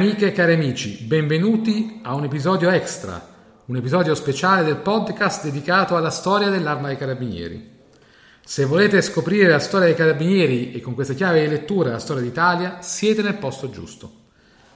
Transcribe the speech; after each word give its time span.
Amiche 0.00 0.28
e 0.28 0.32
cari 0.32 0.54
amici, 0.54 1.02
benvenuti 1.02 2.00
a 2.04 2.14
un 2.14 2.24
episodio 2.24 2.70
extra, 2.70 3.22
un 3.66 3.76
episodio 3.76 4.14
speciale 4.14 4.64
del 4.64 4.76
podcast 4.76 5.44
dedicato 5.44 5.94
alla 5.94 6.08
storia 6.08 6.48
dell'arma 6.48 6.86
dei 6.86 6.96
carabinieri. 6.96 7.70
Se 8.42 8.64
volete 8.64 9.02
scoprire 9.02 9.50
la 9.50 9.58
storia 9.58 9.88
dei 9.88 9.94
carabinieri 9.94 10.72
e 10.72 10.80
con 10.80 10.94
questa 10.94 11.12
chiave 11.12 11.42
di 11.42 11.48
lettura 11.48 11.90
la 11.90 11.98
storia 11.98 12.22
d'Italia, 12.22 12.78
siete 12.80 13.20
nel 13.20 13.34
posto 13.34 13.68
giusto. 13.68 14.10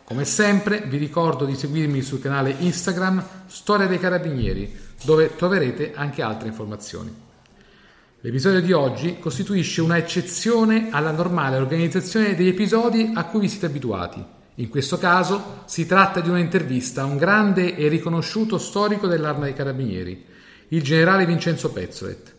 Come 0.05 0.27
sempre 0.27 0.82
vi 0.87 0.98
ricordo 0.98 1.46
di 1.46 1.56
seguirmi 1.56 2.02
sul 2.02 2.20
canale 2.20 2.56
Instagram 2.59 3.24
Storia 3.46 3.87
dei 3.87 3.98
Carabinieri, 3.98 4.77
dove 5.04 5.34
troverete 5.37 5.93
anche 5.95 6.20
altre 6.20 6.48
informazioni. 6.48 7.10
L'episodio 8.20 8.60
di 8.60 8.73
oggi 8.73 9.18
costituisce 9.18 9.80
una 9.80 9.96
eccezione 9.96 10.88
alla 10.91 11.12
normale 11.12 11.56
organizzazione 11.56 12.34
degli 12.34 12.48
episodi 12.48 13.12
a 13.15 13.24
cui 13.24 13.41
vi 13.41 13.48
siete 13.48 13.65
abituati 13.65 14.34
in 14.57 14.69
questo 14.69 14.99
caso 14.99 15.63
si 15.65 15.85
tratta 15.85 16.21
di 16.21 16.29
un'intervista 16.29 17.03
a 17.03 17.07
un 17.07 17.17
grande 17.17 17.77
e 17.77 17.89
riconosciuto 17.89 18.59
storico 18.59 19.09
dell'arma 19.09 19.45
dei 19.45 19.55
carabinieri, 19.55 20.25
il 20.69 20.83
generale 20.83 21.27
Vincenzo 21.27 21.73
Pezzolet. 21.73 22.33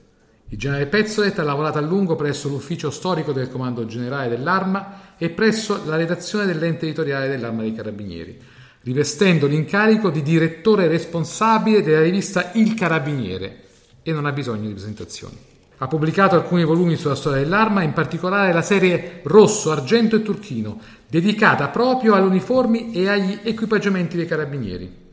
Il 0.50 0.58
generale 0.58 0.86
Pezzolet 0.86 1.38
ha 1.40 1.44
lavorato 1.44 1.78
a 1.78 1.82
lungo 1.82 2.16
presso 2.16 2.48
l'ufficio 2.48 2.90
storico 2.90 3.34
del 3.34 3.50
Comando 3.50 3.86
Generale 3.86 4.30
dell'Arma 4.30 5.16
e 5.18 5.30
presso 5.30 5.84
la 5.86 5.98
redazione 5.98 6.46
dell'ente 6.46 6.86
editoriale 6.86 7.28
dell'Arma 7.28 7.64
dei 7.64 7.74
Carabinieri, 7.74 8.40
rivestendo 8.84 9.48
l'incarico 9.48 10.10
di 10.10 10.22
direttore 10.22 10.88
responsabile 10.88 11.82
della 11.82 12.02
rivista 12.02 12.52
Il 12.54 12.76
Carabiniere 12.76 13.64
e 14.04 14.12
non 14.14 14.26
ha 14.26 14.32
bisogno 14.32 14.68
di 14.68 14.74
presentazioni. 14.74 15.54
Ha 15.78 15.88
pubblicato 15.88 16.36
alcuni 16.36 16.64
volumi 16.64 16.96
sulla 16.96 17.16
storia 17.16 17.42
dell'arma, 17.42 17.84
in 17.84 17.94
particolare 17.94 18.54
la 18.54 18.62
serie 18.62 19.22
Rosso, 19.24 19.72
Argento 19.72 20.16
e 20.16 20.22
Turchino, 20.22 20.80
dedicata 21.08 21.68
proprio 21.68 22.14
alle 22.14 22.28
uniformi 22.28 22.94
e 22.94 23.10
agli 23.10 23.40
equipaggiamenti 23.44 24.16
dei 24.16 24.26
carabinieri. 24.26 25.04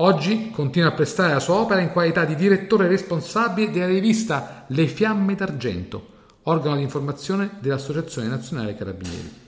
Oggi 0.00 0.50
continua 0.50 0.88
a 0.88 0.92
prestare 0.92 1.32
la 1.32 1.40
sua 1.40 1.56
opera 1.56 1.80
in 1.80 1.90
qualità 1.90 2.24
di 2.24 2.36
direttore 2.36 2.86
responsabile 2.86 3.70
della 3.70 3.86
rivista 3.86 4.64
Le 4.68 4.86
Fiamme 4.86 5.34
d'Argento, 5.34 6.06
organo 6.44 6.76
di 6.76 6.82
informazione 6.82 7.56
dell'Associazione 7.60 8.28
Nazionale 8.28 8.76
Carabinieri. 8.76 9.46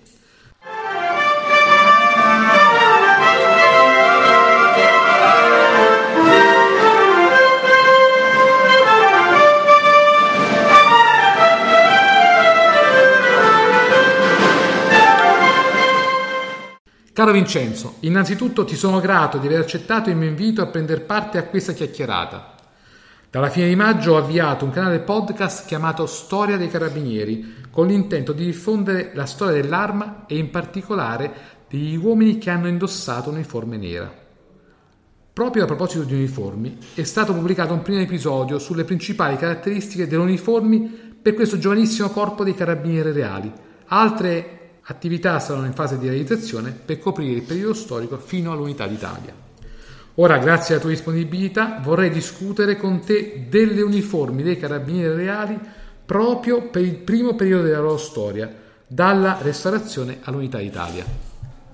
Caro 17.21 17.33
Vincenzo, 17.33 17.97
innanzitutto 18.01 18.65
ti 18.65 18.77
sono 18.77 18.99
grato 18.99 19.37
di 19.37 19.47
aver 19.47 19.61
accettato 19.61 20.09
il 20.09 20.17
mio 20.17 20.27
invito 20.27 20.63
a 20.63 20.69
prendere 20.69 21.03
parte 21.03 21.37
a 21.37 21.43
questa 21.43 21.75
chiacchierata. 21.75 22.55
Dalla 23.29 23.51
fine 23.51 23.69
di 23.69 23.77
maggio 23.77 24.15
ho 24.15 24.17
avviato 24.17 24.65
un 24.65 24.71
canale 24.71 25.01
podcast 25.01 25.67
chiamato 25.67 26.07
Storia 26.07 26.57
dei 26.57 26.71
Carabinieri, 26.71 27.57
con 27.71 27.89
l'intento 27.89 28.33
di 28.33 28.47
diffondere 28.47 29.11
la 29.13 29.27
storia 29.27 29.61
dell'arma 29.61 30.25
e 30.27 30.39
in 30.39 30.49
particolare 30.49 31.31
degli 31.69 31.95
uomini 31.95 32.39
che 32.39 32.49
hanno 32.49 32.69
indossato 32.69 33.29
un'uniforme 33.29 33.77
nera. 33.77 34.11
Proprio 35.31 35.65
a 35.65 35.67
proposito 35.67 36.05
di 36.05 36.15
uniformi, 36.15 36.79
è 36.95 37.03
stato 37.03 37.35
pubblicato 37.35 37.75
un 37.75 37.83
primo 37.83 38.01
episodio 38.01 38.59
sulle 38.59 38.85
principali 38.85 39.37
caratteristiche 39.37 40.07
delle 40.07 40.23
uniformi 40.23 41.19
per 41.21 41.35
questo 41.35 41.59
giovanissimo 41.59 42.09
corpo 42.09 42.45
dei 42.45 42.55
carabinieri 42.55 43.13
reali. 43.13 43.53
Altre 43.89 44.60
Attività 44.91 45.39
saranno 45.39 45.67
in 45.67 45.73
fase 45.73 46.01
di 46.01 46.09
realizzazione 46.09 46.73
per 46.73 46.99
coprire 46.99 47.37
il 47.37 47.43
periodo 47.43 47.75
storico 47.75 48.19
fino 48.19 48.51
all'Unità 48.51 48.89
d'Italia. 48.89 49.33
Ora, 50.15 50.39
grazie 50.39 50.75
alla 50.75 50.83
tua 50.83 50.91
disponibilità, 50.91 51.79
vorrei 51.81 52.11
discutere 52.11 52.77
con 52.77 52.99
te 52.99 53.47
delle 53.49 53.83
uniformi 53.83 54.43
dei 54.43 54.59
carabinieri 54.59 55.15
reali 55.15 55.57
proprio 56.05 56.71
per 56.71 56.83
il 56.83 56.97
primo 56.97 57.37
periodo 57.37 57.63
della 57.63 57.79
loro 57.79 57.99
storia, 57.99 58.53
dalla 58.85 59.39
restaurazione 59.41 60.19
all'Unità 60.23 60.59
d'Italia. 60.59 61.05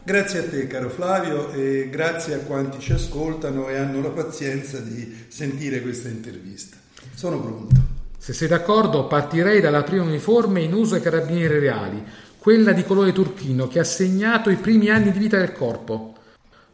Grazie 0.02 0.40
a 0.40 0.48
te 0.50 0.66
caro 0.66 0.90
Flavio 0.90 1.50
e 1.52 1.88
grazie 1.90 2.34
a 2.34 2.38
quanti 2.40 2.78
ci 2.80 2.92
ascoltano 2.92 3.70
e 3.70 3.76
hanno 3.76 4.02
la 4.02 4.10
pazienza 4.10 4.78
di 4.78 5.24
sentire 5.28 5.80
questa 5.80 6.08
intervista. 6.08 6.76
Sono 7.14 7.40
pronto. 7.40 7.94
Se 8.18 8.32
sei 8.32 8.48
d'accordo 8.48 9.06
partirei 9.06 9.60
dalla 9.60 9.84
prima 9.84 10.02
uniforme 10.02 10.60
in 10.60 10.74
uso 10.74 10.96
ai 10.96 11.00
carabinieri 11.00 11.60
reali, 11.60 12.04
quella 12.46 12.70
di 12.70 12.84
colore 12.84 13.10
turchino 13.10 13.66
che 13.66 13.80
ha 13.80 13.84
segnato 13.84 14.50
i 14.50 14.54
primi 14.54 14.88
anni 14.88 15.10
di 15.10 15.18
vita 15.18 15.36
del 15.36 15.50
corpo. 15.50 16.14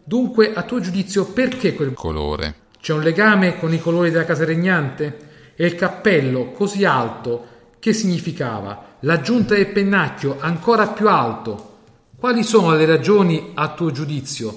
Dunque, 0.04 0.52
a 0.52 0.64
tuo 0.64 0.80
giudizio, 0.80 1.24
perché 1.24 1.72
quel 1.72 1.94
colore? 1.94 2.56
C'è 2.78 2.92
un 2.92 3.00
legame 3.00 3.58
con 3.58 3.72
i 3.72 3.80
colori 3.80 4.10
della 4.10 4.26
casa 4.26 4.44
regnante? 4.44 5.30
E 5.56 5.64
il 5.64 5.74
cappello 5.74 6.50
così 6.50 6.84
alto, 6.84 7.46
che 7.78 7.94
significava? 7.94 8.96
L'aggiunta 9.00 9.54
del 9.54 9.68
pennacchio 9.68 10.36
ancora 10.40 10.88
più 10.88 11.08
alto? 11.08 11.76
Quali 12.18 12.42
sono 12.42 12.76
le 12.76 12.84
ragioni, 12.84 13.52
a 13.54 13.72
tuo 13.72 13.90
giudizio, 13.92 14.54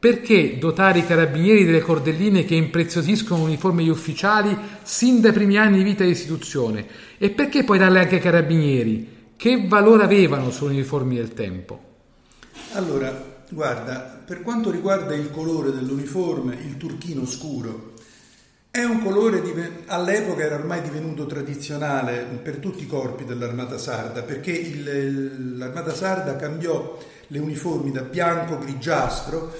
perché 0.00 0.58
dotare 0.58 0.98
i 0.98 1.06
carabinieri 1.06 1.64
delle 1.64 1.80
cordelline 1.80 2.44
che 2.44 2.56
impreziosiscono 2.56 3.44
l'uniforme 3.44 3.84
degli 3.84 3.92
ufficiali 3.92 4.58
sin 4.82 5.20
dai 5.20 5.30
primi 5.30 5.58
anni 5.58 5.76
di 5.76 5.84
vita 5.84 6.02
di 6.02 6.10
istituzione? 6.10 6.84
E 7.18 7.30
perché 7.30 7.62
poi 7.62 7.78
darle 7.78 8.00
anche 8.00 8.16
ai 8.16 8.20
carabinieri? 8.20 9.14
Che 9.36 9.66
valore 9.68 10.04
avevano 10.04 10.50
sulle 10.50 10.72
uniformi 10.72 11.16
del 11.16 11.34
tempo? 11.34 11.80
Allora, 12.72 13.44
guarda, 13.50 14.22
per 14.24 14.40
quanto 14.42 14.70
riguarda 14.70 15.14
il 15.14 15.30
colore 15.30 15.72
dell'uniforme, 15.72 16.54
il 16.54 16.76
turchino 16.78 17.26
scuro 17.26 17.92
è 18.70 18.84
un 18.84 19.02
colore 19.02 19.40
diven- 19.40 19.84
all'epoca 19.86 20.42
era 20.42 20.56
ormai 20.56 20.82
divenuto 20.82 21.24
tradizionale 21.24 22.26
per 22.42 22.56
tutti 22.56 22.82
i 22.82 22.86
corpi 22.86 23.24
dell'armata 23.24 23.78
sarda, 23.78 24.22
perché 24.22 24.52
il, 24.52 25.56
l'armata 25.56 25.94
sarda 25.94 26.36
cambiò 26.36 26.98
le 27.28 27.38
uniformi 27.38 27.90
da 27.90 28.02
bianco 28.02 28.58
grigiastro 28.58 29.50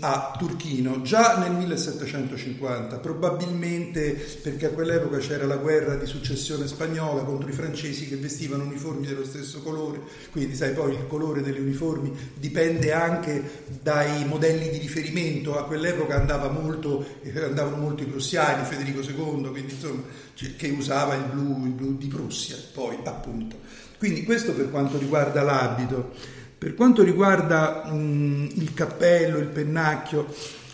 a 0.00 0.34
Turchino 0.38 1.00
già 1.00 1.38
nel 1.38 1.52
1750, 1.52 2.98
probabilmente 2.98 4.12
perché 4.42 4.66
a 4.66 4.70
quell'epoca 4.70 5.16
c'era 5.18 5.46
la 5.46 5.56
guerra 5.56 5.94
di 5.96 6.04
successione 6.04 6.66
spagnola 6.66 7.22
contro 7.22 7.48
i 7.48 7.52
francesi 7.52 8.06
che 8.06 8.16
vestivano 8.16 8.64
uniformi 8.64 9.06
dello 9.06 9.24
stesso 9.24 9.62
colore, 9.62 10.00
quindi 10.30 10.54
sai 10.54 10.72
poi 10.72 10.92
il 10.92 11.06
colore 11.06 11.40
delle 11.40 11.60
uniformi 11.60 12.12
dipende 12.34 12.92
anche 12.92 13.64
dai 13.82 14.26
modelli 14.26 14.68
di 14.68 14.78
riferimento, 14.78 15.58
a 15.58 15.64
quell'epoca 15.64 16.16
andava 16.16 16.50
molto, 16.50 17.06
eh, 17.22 17.42
andavano 17.42 17.76
molto 17.76 18.02
i 18.02 18.06
prussiani, 18.06 18.64
Federico 18.66 19.00
II, 19.00 19.50
quindi 19.50 19.72
insomma, 19.72 20.02
che 20.34 20.68
usava 20.68 21.14
il 21.14 21.24
blu, 21.32 21.64
il 21.64 21.72
blu 21.72 21.96
di 21.96 22.08
Prussia, 22.08 22.56
poi 22.74 22.98
appunto. 23.04 23.56
Quindi 23.96 24.24
questo 24.24 24.52
per 24.52 24.70
quanto 24.70 24.98
riguarda 24.98 25.42
l'abito. 25.42 26.44
Per 26.58 26.74
quanto 26.74 27.02
riguarda 27.02 27.84
mh, 27.84 28.52
il 28.54 28.72
cappello, 28.72 29.36
il 29.36 29.48
pennacchio, 29.48 30.26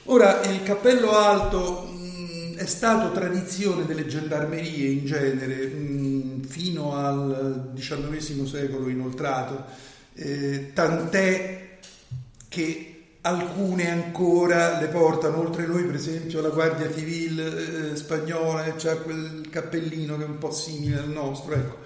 ora 0.04 0.40
il 0.42 0.62
cappello 0.62 1.10
alto 1.10 1.82
mh, 1.82 2.54
è 2.54 2.66
stato 2.66 3.10
tradizione 3.10 3.84
delle 3.84 4.06
gendarmerie 4.06 4.90
in 4.90 5.04
genere 5.04 5.66
mh, 5.66 6.44
fino 6.44 6.94
al 6.94 7.72
XIX 7.74 8.44
secolo 8.44 8.88
inoltrato, 8.88 9.64
eh, 10.14 10.70
tant'è 10.72 11.78
che 12.46 12.86
alcune 13.22 13.90
ancora 13.90 14.78
le 14.80 14.86
portano, 14.86 15.40
oltre 15.40 15.66
noi 15.66 15.82
per 15.82 15.96
esempio 15.96 16.40
la 16.40 16.50
Guardia 16.50 16.92
Civile 16.92 17.90
eh, 17.90 17.96
spagnola, 17.96 18.72
c'ha 18.76 18.98
quel 18.98 19.48
cappellino 19.50 20.16
che 20.16 20.22
è 20.22 20.28
un 20.28 20.38
po' 20.38 20.52
simile 20.52 20.98
al 20.98 21.08
nostro, 21.08 21.54
ecco, 21.54 21.76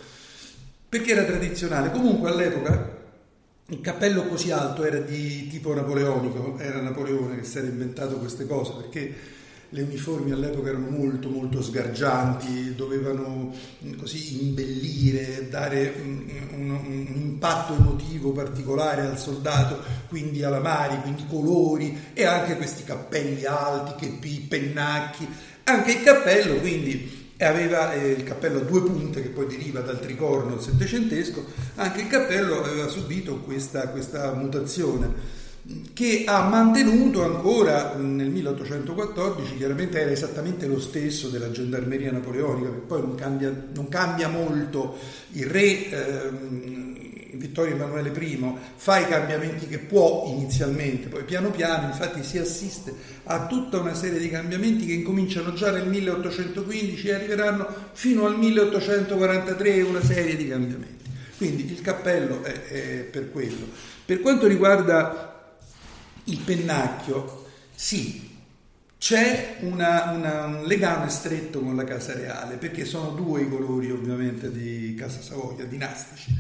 perché 0.87 1.13
era 1.13 1.25
tradizionale. 1.25 1.91
Comunque 1.91 2.31
all'epoca 2.31 2.96
il 3.69 3.81
cappello 3.81 4.27
così 4.27 4.53
alto 4.53 4.85
era 4.85 4.99
di 4.99 5.49
tipo 5.49 5.75
napoleonico, 5.75 6.57
era 6.59 6.81
Napoleone 6.81 7.37
che 7.37 7.45
si 7.45 7.59
era 7.59 7.67
inventato 7.67 8.17
queste 8.19 8.47
cose 8.47 8.73
perché 8.77 9.15
le 9.71 9.83
uniformi 9.83 10.31
all'epoca 10.31 10.69
erano 10.69 10.89
molto 10.89 11.29
molto 11.29 11.61
sgargianti, 11.61 12.77
dovevano 12.77 13.53
mm, 13.85 13.95
così 13.95 14.47
imbellire, 14.47 15.49
dare 15.51 15.95
un, 16.01 16.25
un, 16.53 16.71
un, 16.71 17.07
impatto 17.17 17.75
emotivo 17.75 18.31
particolare 18.31 19.03
al 19.03 19.19
soldato, 19.19 19.83
quindi 20.09 20.45
alla 20.45 20.61
mari, 20.61 21.01
quindi 21.01 21.27
colori 21.27 22.13
e 22.15 22.25
anche 22.25 22.57
questi 22.57 22.85
cappelli 22.85 23.45
alti, 23.45 23.95
che 23.99 24.39
pennacchi, 24.47 25.27
anche 25.65 25.91
il 25.91 26.03
cappello 26.03 26.61
quindi 26.61 27.16
e 27.37 27.45
aveva 27.45 27.93
eh, 27.93 28.11
il 28.11 28.23
cappello 28.23 28.61
a 28.61 28.65
due 28.65 28.83
punte 28.83 29.23
che 29.23 29.29
poi 29.29 29.47
deriva 29.47 29.81
dal 29.81 30.01
tricorno 30.01 30.61
settecentesco, 30.61 31.45
anche 31.77 32.03
il 32.03 32.07
cappello 32.07 32.63
aveva 32.63 32.89
subito 32.89 33.41
questa, 33.41 33.89
questa 33.89 34.33
mutazione 34.33 35.45
che 35.93 36.25
ha 36.27 36.49
mantenuto 36.49 37.25
ancora 37.25 37.95
nel 37.97 38.31
1814, 38.31 39.57
chiaramente 39.57 40.01
era 40.01 40.11
esattamente 40.11 40.67
lo 40.67 40.79
stesso 40.79 41.29
della 41.29 41.51
gendarmeria 41.51 42.13
napoleonica, 42.13 42.69
perché 42.69 42.87
poi 42.87 43.01
non 43.01 43.15
cambia, 43.17 43.67
non 43.75 43.89
cambia 43.89 44.29
molto, 44.29 44.97
il 45.33 45.47
re, 45.47 45.91
ehm, 45.91 46.96
Vittorio 47.39 47.75
Emanuele 47.75 48.13
I 48.19 48.55
fa 48.75 48.99
i 48.99 49.07
cambiamenti 49.07 49.67
che 49.67 49.79
può 49.79 50.25
inizialmente, 50.29 51.09
poi 51.09 51.25
piano 51.25 51.51
piano 51.51 51.87
infatti 51.89 52.23
si 52.23 52.39
assiste 52.39 52.95
a 53.25 53.47
tutta 53.47 53.79
una 53.79 53.95
serie 53.95 54.19
di 54.19 54.29
cambiamenti 54.29 54.87
che 54.87 54.93
incominciano 54.93 55.53
già 55.53 55.71
nel 55.71 55.87
1815 55.87 57.09
e 57.09 57.15
arriveranno 57.15 57.67
fino 57.93 58.27
al 58.27 58.39
1843 58.39 59.83
una 59.83 60.03
serie 60.03 60.37
di 60.37 60.49
cambiamenti. 60.49 61.05
Quindi 61.37 61.71
il 61.71 61.81
cappello 61.83 62.43
è, 62.43 62.63
è 62.65 63.09
per 63.11 63.31
quello. 63.31 63.67
Per 64.05 64.21
quanto 64.21 64.47
riguarda 64.47 65.59
il 66.25 66.39
pennacchio, 66.39 67.45
sì, 67.75 68.35
c'è 68.99 69.59
una, 69.61 70.11
una, 70.13 70.45
un 70.47 70.65
legame 70.65 71.09
stretto 71.11 71.61
con 71.61 71.77
la 71.77 71.85
Casa 71.85 72.15
Reale, 72.15 72.57
perché 72.57 72.85
sono 72.85 73.11
due 73.11 73.43
i 73.43 73.49
colori 73.49 73.91
ovviamente 73.91 74.51
di 74.51 74.95
Casa 74.97 75.21
Savoia, 75.21 75.65
dinastici. 75.65 76.35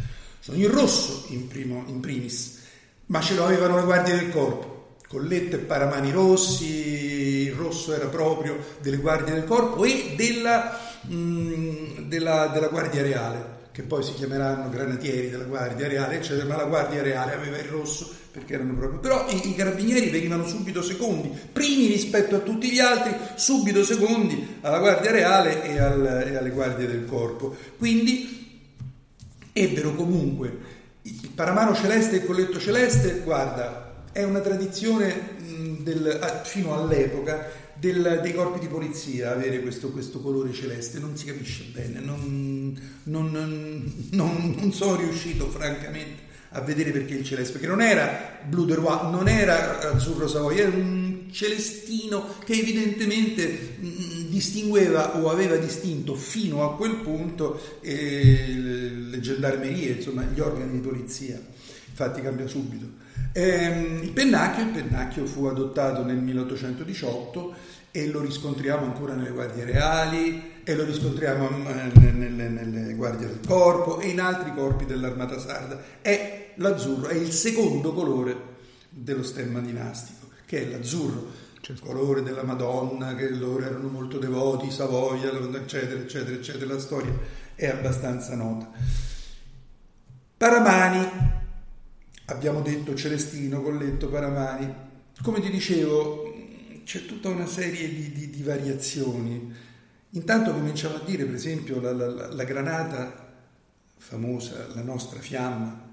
Sono 0.46 0.58
il 0.58 0.68
rosso 0.68 1.24
in, 1.30 1.48
primo, 1.48 1.82
in 1.88 1.98
primis, 1.98 2.60
ma 3.06 3.20
ce 3.20 3.34
lo 3.34 3.46
avevano 3.46 3.78
le 3.78 3.82
guardie 3.82 4.14
del 4.14 4.30
corpo, 4.30 4.94
collette 5.08 5.56
e 5.56 5.58
paramani 5.58 6.12
rossi, 6.12 7.48
il 7.48 7.52
rosso 7.54 7.92
era 7.92 8.06
proprio 8.06 8.56
delle 8.80 8.98
guardie 8.98 9.34
del 9.34 9.42
corpo 9.42 9.84
e 9.84 10.14
della, 10.16 10.78
mh, 11.00 11.14
mm, 11.16 12.08
della, 12.08 12.46
della 12.46 12.68
Guardia 12.68 13.02
Reale 13.02 13.54
che 13.72 13.82
poi 13.82 14.04
si 14.04 14.14
chiameranno 14.14 14.70
granatieri 14.70 15.30
della 15.30 15.44
Guardia 15.44 15.88
Reale, 15.88 16.18
eccetera, 16.18 16.46
ma 16.46 16.56
la 16.56 16.64
Guardia 16.64 17.02
Reale 17.02 17.34
aveva 17.34 17.58
il 17.58 17.68
rosso 17.68 18.08
perché 18.30 18.54
erano 18.54 18.74
proprio... 18.74 19.00
Però 19.00 19.26
i, 19.28 19.48
i, 19.48 19.54
carabinieri 19.56 20.10
venivano 20.10 20.46
subito 20.46 20.80
secondi, 20.80 21.28
primi 21.52 21.88
rispetto 21.88 22.36
a 22.36 22.38
tutti 22.38 22.70
gli 22.70 22.78
altri, 22.78 23.12
subito 23.34 23.82
secondi 23.82 24.58
alla 24.60 24.78
Guardia 24.78 25.10
Reale 25.10 25.64
e, 25.64 25.78
al, 25.78 26.06
e 26.06 26.36
alle 26.36 26.50
guardie 26.50 26.86
del 26.86 27.04
corpo. 27.04 27.54
Quindi 27.76 28.45
ebbero 29.58 29.94
comunque 29.94 30.74
il 31.00 31.30
paramano 31.34 31.74
celeste 31.74 32.16
e 32.16 32.18
il 32.18 32.26
colletto 32.26 32.58
celeste, 32.58 33.20
guarda, 33.24 34.04
è 34.12 34.22
una 34.22 34.40
tradizione 34.40 35.34
del, 35.80 36.42
fino 36.44 36.74
all'epoca 36.74 37.48
del, 37.72 38.20
dei 38.22 38.34
corpi 38.34 38.58
di 38.58 38.66
polizia 38.66 39.32
avere 39.32 39.60
questo, 39.60 39.90
questo, 39.90 40.20
colore 40.20 40.52
celeste, 40.52 40.98
non 40.98 41.16
si 41.16 41.24
capisce 41.24 41.70
bene, 41.72 42.00
non, 42.00 42.78
non, 43.04 43.30
non, 44.10 44.54
non, 44.58 44.72
sono 44.72 44.96
riuscito 44.96 45.48
francamente 45.48 46.24
a 46.50 46.60
vedere 46.60 46.90
perché 46.90 47.14
il 47.14 47.24
celeste, 47.24 47.52
perché 47.52 47.68
non 47.68 47.80
era 47.80 48.38
blu 48.44 48.66
de 48.66 48.74
roi, 48.74 49.10
non 49.10 49.26
era 49.26 49.80
azzurro 49.80 50.28
savoia, 50.28 50.64
era 50.64 50.76
un 50.76 51.05
celestino 51.30 52.34
che 52.44 52.54
evidentemente 52.54 53.76
mh, 53.78 54.28
distingueva 54.28 55.16
o 55.18 55.30
aveva 55.30 55.56
distinto 55.56 56.14
fino 56.14 56.62
a 56.64 56.76
quel 56.76 56.96
punto 56.96 57.60
eh, 57.80 58.54
le 58.56 59.20
gendarmerie, 59.20 59.96
insomma 59.96 60.22
gli 60.22 60.40
organi 60.40 60.72
di 60.72 60.86
polizia, 60.86 61.40
infatti 61.88 62.20
cambia 62.20 62.46
subito. 62.46 63.04
Ehm, 63.32 64.02
il 64.02 64.12
pennacchio, 64.12 64.64
il 64.64 64.70
pennacchio 64.70 65.26
fu 65.26 65.44
adottato 65.44 66.04
nel 66.04 66.16
1818 66.16 67.54
e 67.90 68.08
lo 68.08 68.20
riscontriamo 68.20 68.84
ancora 68.84 69.14
nelle 69.14 69.30
guardie 69.30 69.64
reali 69.64 70.54
e 70.64 70.74
lo 70.74 70.84
riscontriamo 70.84 71.48
nelle, 71.48 72.10
nelle, 72.12 72.48
nelle 72.48 72.94
guardie 72.94 73.26
del 73.26 73.40
corpo 73.46 74.00
e 74.00 74.08
in 74.08 74.20
altri 74.20 74.52
corpi 74.54 74.84
dell'armata 74.84 75.38
sarda. 75.38 75.80
È 76.00 76.52
l'azzurro, 76.56 77.08
è 77.08 77.14
il 77.14 77.30
secondo 77.30 77.92
colore 77.92 78.54
dello 78.88 79.22
stemma 79.22 79.60
dinastico, 79.60 80.15
che 80.46 80.62
è 80.62 80.70
l'azzurro, 80.70 81.44
il 81.68 81.80
colore 81.80 82.22
della 82.22 82.44
Madonna, 82.44 83.16
che 83.16 83.28
loro 83.28 83.64
erano 83.64 83.88
molto 83.88 84.18
devoti, 84.18 84.70
Savoia, 84.70 85.32
eccetera, 85.32 86.00
eccetera, 86.00 86.36
eccetera. 86.36 86.74
La 86.74 86.80
storia 86.80 87.12
è 87.54 87.66
abbastanza 87.66 88.36
nota. 88.36 88.70
Paramani 90.36 91.08
abbiamo 92.26 92.60
detto 92.60 92.94
Celestino, 92.94 93.62
Colletto, 93.62 94.08
Paramani. 94.08 94.72
Come 95.22 95.40
ti 95.40 95.50
dicevo, 95.50 96.32
c'è 96.84 97.04
tutta 97.04 97.30
una 97.30 97.46
serie 97.46 97.88
di, 97.88 98.12
di, 98.12 98.30
di 98.30 98.42
variazioni. 98.42 99.52
Intanto 100.10 100.52
cominciamo 100.52 100.96
a 100.96 101.00
dire, 101.04 101.24
per 101.24 101.34
esempio, 101.34 101.80
la, 101.80 101.92
la, 101.92 102.32
la 102.32 102.44
granata 102.44 103.24
famosa, 103.96 104.68
la 104.72 104.82
nostra 104.82 105.18
fiamma, 105.18 105.85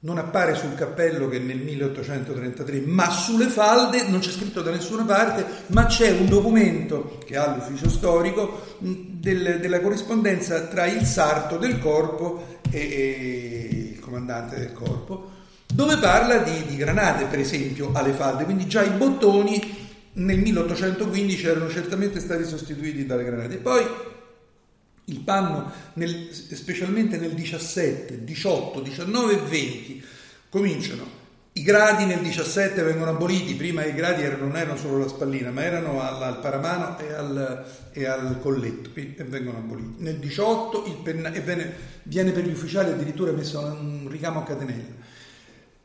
non 0.00 0.18
appare 0.18 0.54
sul 0.54 0.74
cappello 0.74 1.28
che 1.28 1.38
nel 1.38 1.58
1833, 1.58 2.80
ma 2.80 3.10
sulle 3.10 3.46
falde 3.46 4.06
non 4.08 4.20
c'è 4.20 4.30
scritto 4.30 4.62
da 4.62 4.70
nessuna 4.70 5.04
parte, 5.04 5.44
ma 5.68 5.86
c'è 5.86 6.10
un 6.10 6.26
documento 6.26 7.18
che 7.24 7.36
ha 7.36 7.54
l'ufficio 7.54 7.88
storico 7.88 8.76
del, 8.78 9.58
della 9.60 9.80
corrispondenza 9.80 10.66
tra 10.66 10.86
il 10.86 11.04
sarto 11.04 11.56
del 11.56 11.78
corpo 11.78 12.60
e, 12.70 12.78
e 12.78 13.68
il 13.94 14.00
comandante 14.00 14.58
del 14.58 14.72
corpo 14.72 15.34
dove 15.66 15.98
parla 15.98 16.38
di, 16.38 16.64
di 16.66 16.76
granate, 16.76 17.24
per 17.24 17.40
esempio, 17.40 17.90
alle 17.92 18.12
falde, 18.12 18.44
quindi 18.44 18.66
già 18.66 18.82
i 18.82 18.90
bottoni 18.90 19.84
nel 20.14 20.38
1815 20.38 21.46
erano 21.46 21.68
certamente 21.68 22.20
stati 22.20 22.44
sostituiti 22.44 23.04
dalle 23.04 23.24
granate. 23.24 23.56
Poi 23.56 23.84
il 25.06 25.20
panno, 25.20 25.70
nel, 25.94 26.28
specialmente 26.32 27.16
nel 27.18 27.32
17, 27.32 28.24
18, 28.24 28.80
19 28.80 29.32
e 29.32 29.36
20, 29.36 30.04
cominciano. 30.48 31.24
I 31.52 31.62
gradi 31.62 32.04
nel 32.04 32.20
17 32.20 32.82
vengono 32.82 33.12
aboliti, 33.12 33.54
prima 33.54 33.82
i 33.84 33.94
gradi 33.94 34.22
erano, 34.22 34.46
non 34.46 34.56
erano 34.56 34.76
solo 34.76 34.98
la 34.98 35.08
spallina, 35.08 35.50
ma 35.50 35.62
erano 35.62 36.02
al, 36.02 36.22
al 36.22 36.40
paramano 36.40 36.98
e 36.98 37.12
al, 37.12 37.64
e 37.92 38.04
al, 38.04 38.40
colletto 38.42 38.90
e 38.94 39.24
vengono 39.24 39.58
aboliti. 39.58 40.02
Nel 40.02 40.18
18 40.18 40.84
il 40.86 40.96
penna, 41.02 41.32
e 41.32 41.40
viene, 41.40 41.72
viene 42.02 42.32
per 42.32 42.44
gli 42.44 42.52
ufficiali 42.52 42.90
addirittura 42.90 43.32
messo 43.32 43.60
un 43.60 44.06
ricamo 44.10 44.40
a 44.40 44.42
catenella. 44.42 45.04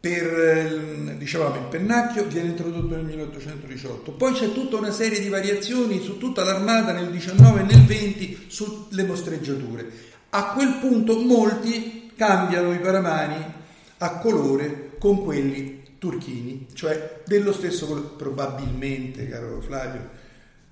Per, 0.02 1.16
dicevamo, 1.18 1.58
il 1.58 1.68
pennacchio 1.70 2.26
viene 2.26 2.50
introdotto 2.50 2.96
nel 2.96 3.06
1818, 3.06 4.14
poi 4.14 4.34
c'è 4.34 4.52
tutta 4.52 4.78
una 4.78 4.90
serie 4.90 5.20
di 5.20 5.30
variazioni 5.30 6.02
su 6.02 6.18
tutta 6.18 6.44
l'armata 6.44 6.92
nel 6.92 7.12
19 7.12 7.60
e 7.60 7.64
nel 7.64 7.86
20 7.86 8.46
sulle 8.48 9.04
mostreggiature. 9.04 9.86
A 10.32 10.54
quel 10.54 10.78
punto 10.80 11.20
molti 11.20 12.12
cambiano 12.16 12.74
i 12.74 12.80
paramani 12.80 13.46
a 14.00 14.18
colore 14.18 14.94
con 14.98 15.24
quelli 15.24 15.82
turchini, 16.00 16.66
cioè 16.74 17.22
dello 17.26 17.54
stesso 17.54 17.86
colore, 17.86 18.08
probabilmente, 18.18 19.28
caro 19.28 19.62
Flavio, 19.62 20.10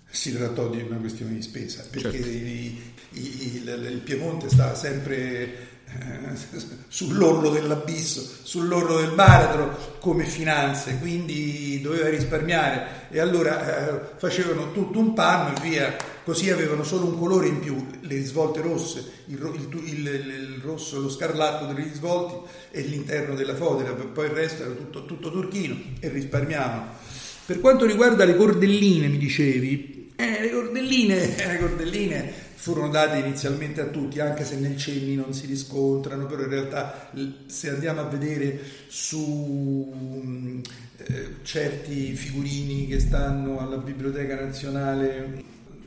si 0.09 0.33
trattò 0.33 0.69
di 0.69 0.81
una 0.81 0.98
questione 0.98 1.33
di 1.33 1.41
spesa, 1.43 1.86
perché 1.88 2.19
certo. 2.19 2.27
i, 2.27 2.81
i, 3.12 3.55
il, 3.57 3.88
il 3.91 4.01
Piemonte 4.03 4.50
stava 4.50 4.74
sempre 4.74 5.68
sull'orlo 6.88 7.50
dell'abisso, 7.50 8.22
sull'orlo 8.43 8.98
del 8.98 9.12
baratro 9.12 9.98
come 10.00 10.25
finanze, 10.25 10.98
quindi 11.00 11.79
doveva 11.81 12.10
risparmiare. 12.10 13.08
E 13.10 13.19
allora 13.19 13.89
eh, 13.89 14.00
facevano 14.17 14.72
tutto 14.72 15.00
un 15.00 15.13
panno 15.13 15.55
e 15.55 15.62
via, 15.62 15.96
così 16.24 16.50
avevano 16.50 16.84
solo 16.84 17.05
un 17.05 17.17
colore 17.17 17.48
in 17.48 17.60
più, 17.60 17.86
le 18.01 18.15
risvolte 18.15 18.62
rosse, 18.62 19.03
il, 19.25 19.38
il, 19.38 19.84
il, 19.86 20.08
il 20.08 20.62
rosso, 20.63 21.00
lo 21.00 21.10
scarlatto 21.10 21.65
delle 21.65 21.84
risvolti 21.84 22.50
e 22.72 22.81
l'interno 22.81 23.36
della 23.36 23.55
fodera, 23.55 23.91
poi 23.93 24.25
il 24.25 24.31
resto 24.31 24.63
era 24.63 24.74
tutto, 24.74 25.05
tutto 25.05 25.31
turchino 25.31 25.75
e 26.00 26.10
risparmiavano. 26.10 26.98
Per 27.46 27.60
quanto 27.60 27.86
riguarda 27.86 28.25
le 28.25 28.36
cordelline, 28.36 29.08
mi 29.08 29.17
dicevi, 29.17 30.12
eh, 30.15 30.41
le 30.41 30.51
cordelline, 30.51 31.38
eh, 31.38 31.48
le 31.53 31.60
cordelline 31.60 32.48
furono 32.60 32.89
date 32.89 33.20
inizialmente 33.20 33.80
a 33.80 33.86
tutti, 33.86 34.20
anche 34.20 34.44
se 34.44 34.58
nel 34.58 34.78
cenni 34.78 35.16
non 35.16 35.34
si 35.34 35.46
riscontrano, 35.46 36.25
però 36.25 36.44
in 36.44 36.50
realtà 36.50 37.10
se 37.46 37.70
andiamo 37.70 38.01
a 38.01 38.04
vedere 38.04 38.60
su 38.89 40.62
eh, 40.98 41.36
certi 41.44 42.13
figurini 42.16 42.86
che 42.86 43.00
stanno 43.00 43.60
alla 43.60 43.78
Biblioteca 43.78 44.36
Nazionale, 44.36 45.42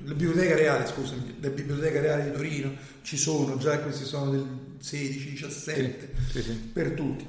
la 0.05 0.15
Biblioteca 0.15 0.55
Reale, 0.55 0.87
scusami, 0.87 1.37
la 1.41 1.51
Biblioteca 1.51 2.01
Reale 2.01 2.25
di 2.25 2.33
Torino, 2.33 2.73
ci 3.03 3.19
sono, 3.19 3.59
già 3.59 3.79
questi 3.81 4.07
sono 4.07 4.31
del 4.31 4.47
16, 4.79 5.31
17, 5.31 6.15
sì, 6.31 6.41
sì, 6.41 6.43
sì. 6.43 6.53
per 6.73 6.93
tutti. 6.93 7.27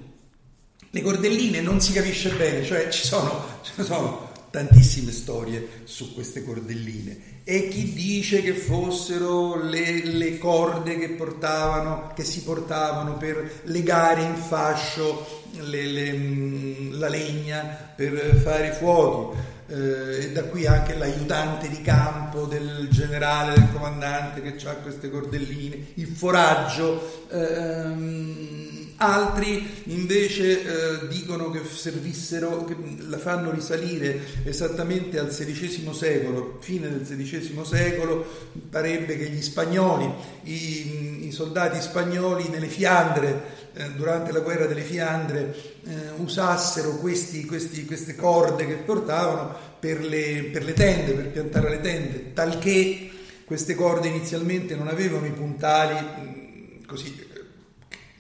Le 0.90 1.02
cordelline 1.02 1.60
non 1.60 1.82
si 1.82 1.92
capisce 1.92 2.30
bene, 2.30 2.64
cioè 2.64 2.88
ci 2.88 3.06
sono, 3.06 3.60
ci 3.62 3.84
sono 3.84 4.32
tantissime 4.54 5.12
storie 5.12 5.68
su 5.86 6.14
queste 6.14 6.44
cordelline 6.44 7.42
e 7.44 7.70
chi 7.70 7.92
dice 7.92 8.44
che 8.44 8.54
fossero 8.54 9.60
le, 9.64 10.06
le 10.06 10.38
corde 10.38 11.00
che, 11.00 11.10
portavano, 11.10 12.12
che 12.14 12.24
si 12.24 12.44
portavano 12.44 13.18
per 13.18 13.62
legare 13.64 14.22
in 14.22 14.36
fascio 14.36 15.42
le, 15.60 15.86
le, 15.88 16.14
mm, 16.14 17.00
la 17.00 17.10
legna 17.10 17.62
per 17.96 18.36
fare 18.44 18.74
fuochi. 18.74 19.40
Eh, 19.70 20.32
da 20.34 20.44
qui 20.44 20.68
anche 20.68 20.96
l'aiutante 20.96 21.68
di 21.68 21.82
campo 21.82 22.46
del 22.46 22.90
generale, 22.92 23.56
del 23.56 23.72
comandante 23.74 24.44
che 24.44 24.70
ha 24.70 24.76
queste 24.76 25.10
cordelline, 25.10 25.94
il 25.96 26.08
foraggio. 26.08 27.26
Ehm, 27.32 28.63
altri 28.98 29.84
invece 29.86 30.62
eh, 30.62 31.08
dicono 31.08 31.50
che 31.50 31.62
servissero, 31.66 32.66
che 32.66 32.76
la 33.08 33.18
fanno 33.18 33.52
risalire 33.52 34.20
esattamente 34.44 35.20
al 35.20 35.28
XVI 35.28 35.94
secolo, 35.94 36.58
fine 36.62 36.90
del 36.90 37.02
XVI 37.02 37.62
secolo, 37.64 38.26
parebbe 38.70 39.18
che 39.18 39.30
gli 39.30 39.42
spagnoli, 39.42 40.12
i, 40.44 41.28
i 41.28 41.32
soldati 41.32 41.82
spagnoli 41.82 42.50
nelle 42.50 42.68
Fiandre, 42.68 43.62
eh, 43.74 43.90
durante 43.92 44.32
la 44.32 44.40
guerra 44.40 44.66
delle 44.66 44.82
Fiandre, 44.82 45.56
eh, 45.86 45.94
usassero 46.18 46.98
questi, 46.98 47.46
questi, 47.46 47.86
queste 47.86 48.16
corde 48.16 48.68
che 48.68 48.76
portavano 48.76 49.56
per 49.80 50.04
le, 50.04 50.50
per 50.52 50.64
le 50.64 50.74
tende, 50.74 51.14
per 51.14 51.30
piantare 51.30 51.70
le 51.70 51.82
tende, 51.82 52.34
talché 52.34 53.10
queste 53.46 53.76
corde 53.76 54.08
inizialmente 54.08 54.76
non 54.76 54.88
avevano 54.88 55.26
i 55.26 55.32
puntali 55.32 55.96
mm, 55.96 56.86
così 56.86 57.32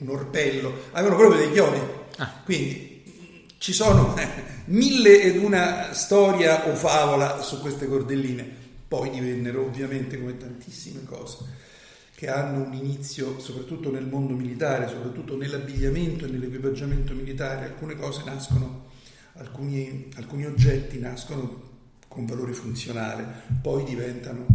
un 0.03 0.10
orpello, 0.10 0.72
avevano 0.91 1.17
proprio 1.17 1.39
dei 1.39 1.51
chiodi. 1.51 1.79
Ah. 2.17 2.41
Quindi 2.43 3.51
ci 3.57 3.74
sono 3.74 4.15
eh, 4.17 4.27
mille 4.65 5.22
ed 5.22 5.38
una 5.38 5.93
storia 5.93 6.67
o 6.67 6.75
favola 6.75 7.41
su 7.41 7.60
queste 7.60 7.88
cordelline. 7.88 8.62
Poi 8.88 9.10
divennero 9.10 9.63
ovviamente 9.65 10.19
come 10.19 10.38
tantissime 10.38 11.03
cose 11.05 11.62
che 12.15 12.29
hanno 12.29 12.63
un 12.63 12.74
inizio 12.74 13.39
soprattutto 13.39 13.91
nel 13.91 14.05
mondo 14.05 14.33
militare, 14.33 14.88
soprattutto 14.88 15.36
nell'abbigliamento 15.36 16.25
e 16.25 16.29
nell'equipaggiamento 16.29 17.13
militare, 17.13 17.65
alcune 17.65 17.98
cose 17.98 18.22
nascono, 18.24 18.86
alcuni, 19.33 20.10
alcuni 20.15 20.45
oggetti 20.45 21.00
nascono 21.00 21.72
con 22.07 22.25
valore 22.25 22.53
funzionale, 22.53 23.25
poi 23.62 23.83
diventano, 23.83 24.45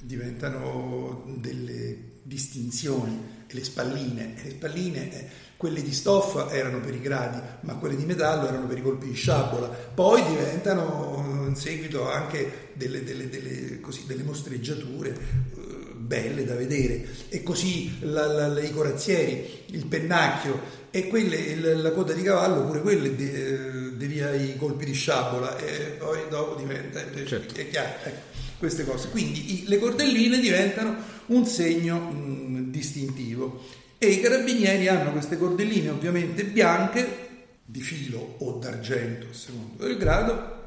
diventano 0.00 1.24
delle 1.36 2.09
distinzioni 2.30 3.44
e 3.48 3.54
le 3.54 3.64
spalline. 3.64 4.36
E 4.36 4.44
le 4.44 4.50
spalline, 4.50 5.12
eh, 5.12 5.26
quelle 5.56 5.82
di 5.82 5.92
stoffa 5.92 6.50
erano 6.52 6.80
per 6.80 6.94
i 6.94 7.00
gradi, 7.00 7.40
ma 7.62 7.74
quelle 7.74 7.96
di 7.96 8.04
metallo 8.04 8.46
erano 8.46 8.66
per 8.66 8.78
i 8.78 8.82
colpi 8.82 9.08
di 9.08 9.14
sciabola. 9.14 9.66
Poi 9.66 10.24
diventano 10.24 11.44
in 11.48 11.56
seguito 11.56 12.08
anche 12.08 12.70
delle, 12.74 13.02
delle, 13.02 13.28
delle, 13.28 13.80
così, 13.80 14.04
delle 14.06 14.22
mostreggiature 14.22 15.10
eh, 15.10 15.94
belle 15.96 16.44
da 16.44 16.54
vedere. 16.54 17.04
E 17.28 17.42
così 17.42 17.98
la, 18.00 18.48
la, 18.48 18.60
i 18.60 18.72
corazzieri, 18.72 19.64
il 19.66 19.86
pennacchio 19.86 20.78
e 20.90 21.08
quelle, 21.08 21.56
la, 21.56 21.74
la 21.74 21.90
coda 21.90 22.12
di 22.12 22.22
cavallo, 22.22 22.64
pure 22.64 22.80
quelle 22.80 23.14
de, 23.16 23.96
devia 23.96 24.32
i 24.32 24.56
colpi 24.56 24.84
di 24.84 24.94
sciabola 24.94 25.58
e 25.58 25.96
poi 25.98 26.20
dopo 26.30 26.54
diventa... 26.54 27.02
Certo. 27.26 27.54
È 27.54 27.68
chiaro, 27.68 27.94
ecco, 28.04 28.20
queste 28.60 28.84
cose. 28.84 29.08
Quindi 29.08 29.62
i, 29.62 29.64
le 29.66 29.78
cordelline 29.78 30.38
diventano 30.38 30.94
un 31.26 31.44
segno 31.46 31.98
mh, 31.98 32.70
distintivo. 32.70 33.64
E 33.98 34.06
i 34.06 34.20
carabinieri 34.20 34.86
hanno 34.86 35.10
queste 35.10 35.36
cordelline 35.36 35.88
ovviamente 35.88 36.44
bianche, 36.44 37.28
di 37.64 37.80
filo 37.80 38.36
o 38.38 38.52
d'argento, 38.58 39.26
a 39.30 39.34
secondo 39.34 39.84
del 39.84 39.96
grado, 39.96 40.58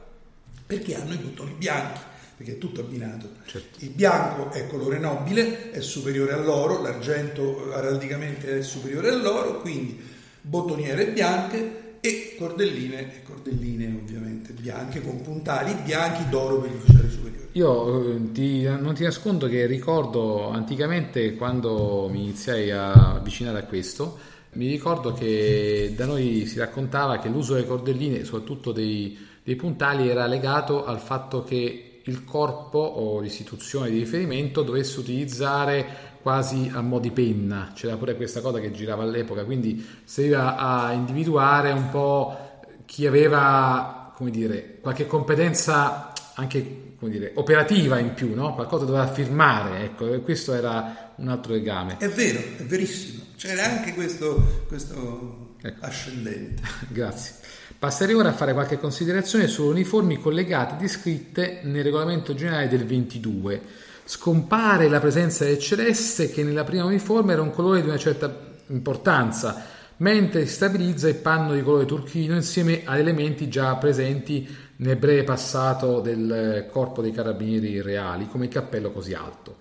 perché 0.66 0.96
hanno 0.96 1.14
i 1.14 1.18
bottoni 1.18 1.54
bianchi, 1.58 2.00
perché 2.38 2.54
è 2.54 2.58
tutto 2.58 2.82
abbinato. 2.82 3.30
Certo. 3.46 3.84
Il 3.84 3.90
bianco 3.90 4.52
è 4.52 4.68
colore 4.68 5.00
nobile, 5.00 5.72
è 5.72 5.82
superiore 5.82 6.34
all'oro, 6.34 6.82
l'argento 6.82 7.74
araldicamente 7.74 8.60
è 8.60 8.62
superiore 8.62 9.10
all'oro, 9.10 9.62
quindi 9.62 10.00
bottoniere 10.42 11.08
bianche 11.08 11.83
e 12.06 12.36
cordelline, 12.38 13.00
e 13.00 13.24
cordelline 13.24 13.98
ovviamente 14.04 14.52
bianche 14.52 15.02
con 15.02 15.22
puntali 15.22 15.74
bianchi 15.86 16.28
d'oro 16.28 16.60
per 16.60 16.72
gli 16.72 16.76
ufficiali 16.76 17.10
superiori. 17.10 17.48
Io 17.54 18.10
eh, 18.10 18.32
ti, 18.34 18.64
non 18.64 18.94
ti 18.94 19.04
nascondo 19.04 19.48
che 19.48 19.66
ricordo 19.66 20.50
anticamente 20.50 21.36
quando 21.36 22.10
mi 22.12 22.24
iniziai 22.24 22.72
a 22.72 23.14
avvicinare 23.14 23.60
a 23.60 23.64
questo, 23.64 24.18
mi 24.56 24.68
ricordo 24.68 25.14
che 25.14 25.94
da 25.96 26.06
noi 26.06 26.46
si 26.46 26.60
raccontava 26.60 27.20
che 27.20 27.30
l'uso 27.30 27.54
delle 27.54 27.68
cordelline, 27.68 28.26
soprattutto 28.26 28.74
dei, 28.74 29.18
dei 29.42 29.56
puntali, 29.56 30.10
era 30.10 30.28
legato 30.28 30.84
al 30.84 31.00
fatto 31.00 31.46
che 31.46 32.02
il 32.04 32.26
corpo 32.26 32.80
o 32.80 33.22
l'istituzione 33.22 33.90
di 33.90 34.00
riferimento 34.00 34.62
dovesse 34.62 35.00
utilizzare 35.00 36.12
quasi 36.24 36.72
a 36.74 36.82
mo' 36.82 37.00
di 37.00 37.12
penna, 37.12 37.72
c'era 37.76 37.98
pure 37.98 38.16
questa 38.16 38.42
cosa 38.42 38.60
che 38.60 38.72
girava 38.72 39.04
all'epoca, 39.04 39.44
quindi 39.44 39.86
serviva 40.06 40.56
a 40.56 40.94
individuare 40.94 41.72
un 41.72 41.90
po' 41.90 42.62
chi 42.86 43.06
aveva, 43.06 44.12
come 44.16 44.32
dire, 44.32 44.78
qualche 44.82 45.06
competenza 45.06 46.14
anche 46.36 46.96
come 46.98 47.12
dire, 47.12 47.32
operativa 47.36 48.00
in 48.00 48.14
più, 48.14 48.34
no? 48.34 48.56
qualcosa 48.56 48.86
doveva 48.86 49.06
firmare, 49.08 49.84
ecco, 49.84 50.08
questo 50.22 50.54
era 50.54 51.12
un 51.18 51.28
altro 51.28 51.52
legame. 51.52 51.98
È 51.98 52.08
vero, 52.08 52.40
è 52.40 52.64
verissimo, 52.64 53.24
c'era 53.36 53.66
anche 53.66 53.94
questo, 53.94 54.64
questo 54.68 55.56
ecco. 55.62 55.86
ascendente. 55.86 56.62
Grazie. 56.88 57.36
Passerei 57.78 58.16
ora 58.16 58.30
a 58.30 58.34
fare 58.34 58.54
qualche 58.54 58.78
considerazione 58.78 59.48
sulle 59.48 59.72
uniformi 59.72 60.18
collegate 60.18 60.78
descritte 60.78 61.60
nel 61.64 61.84
regolamento 61.84 62.34
generale 62.34 62.70
del 62.70 62.86
22. 62.86 63.62
Scompare 64.06 64.90
la 64.90 65.00
presenza 65.00 65.46
del 65.46 65.60
celeste 65.60 66.30
che 66.30 66.44
nella 66.44 66.66
prima 66.66 66.84
uniforme 66.84 67.34
era 67.34 67.42
un 67.42 67.52
colore 67.52 67.82
di 67.82 67.88
una 67.88 67.98
certa 67.98 68.52
importanza, 68.68 69.66
mentre 69.98 70.46
stabilizza 70.46 71.08
il 71.08 71.16
panno 71.16 71.54
di 71.54 71.64
colore 71.64 71.86
turchino 71.86 72.36
insieme 72.36 72.82
ad 72.84 73.00
elementi 73.00 73.48
già 73.48 73.76
presenti 73.76 74.48
nel 74.78 74.98
breve 74.98 75.24
passato 75.24 76.02
del 76.02 76.68
corpo 76.70 77.02
dei 77.02 77.12
carabinieri 77.12 77.82
reali, 77.82 78.28
come 78.28 78.46
il 78.46 78.52
cappello 78.52 78.92
così 78.92 79.14
alto. 79.14 79.58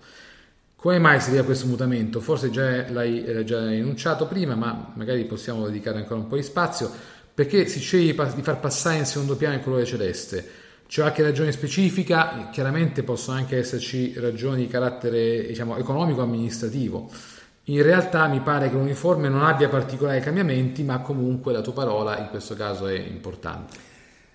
Come 0.75 0.99
mai 0.99 1.21
si 1.21 1.31
deve 1.31 1.45
questo 1.45 1.67
mutamento? 1.67 2.19
Forse 2.19 2.49
già 2.49 2.89
l'hai 2.91 3.23
eh, 3.23 3.43
già 3.45 3.71
enunciato 3.71 4.27
prima, 4.27 4.55
ma 4.55 4.91
magari 4.95 5.23
possiamo 5.23 5.65
dedicare 5.65 5.99
ancora 5.99 6.19
un 6.19 6.27
po' 6.27 6.35
di 6.35 6.43
spazio, 6.43 6.91
perché 7.33 7.67
si 7.67 7.79
sceglie 7.79 8.13
di 8.35 8.41
far 8.41 8.59
passare 8.59 8.97
in 8.97 9.05
secondo 9.05 9.37
piano 9.37 9.55
il 9.55 9.61
colore 9.61 9.85
celeste. 9.85 10.45
C'è 10.93 11.01
qualche 11.01 11.23
ragione 11.23 11.51
specifica, 11.51 12.49
chiaramente 12.51 13.01
possono 13.01 13.37
anche 13.37 13.57
esserci 13.57 14.13
ragioni 14.19 14.57
di 14.57 14.67
carattere 14.67 15.43
diciamo, 15.47 15.75
economico-amministrativo. 15.75 17.09
In 17.63 17.81
realtà 17.81 18.27
mi 18.27 18.41
pare 18.41 18.69
che 18.69 18.75
l'uniforme 18.75 19.27
non 19.27 19.43
abbia 19.43 19.69
particolari 19.69 20.21
cambiamenti, 20.21 20.83
ma 20.83 20.99
comunque 20.99 21.51
la 21.51 21.61
tua 21.61 21.73
parola 21.73 22.19
in 22.19 22.27
questo 22.29 22.53
caso 22.53 22.85
è 22.85 22.95
importante. 22.95 23.75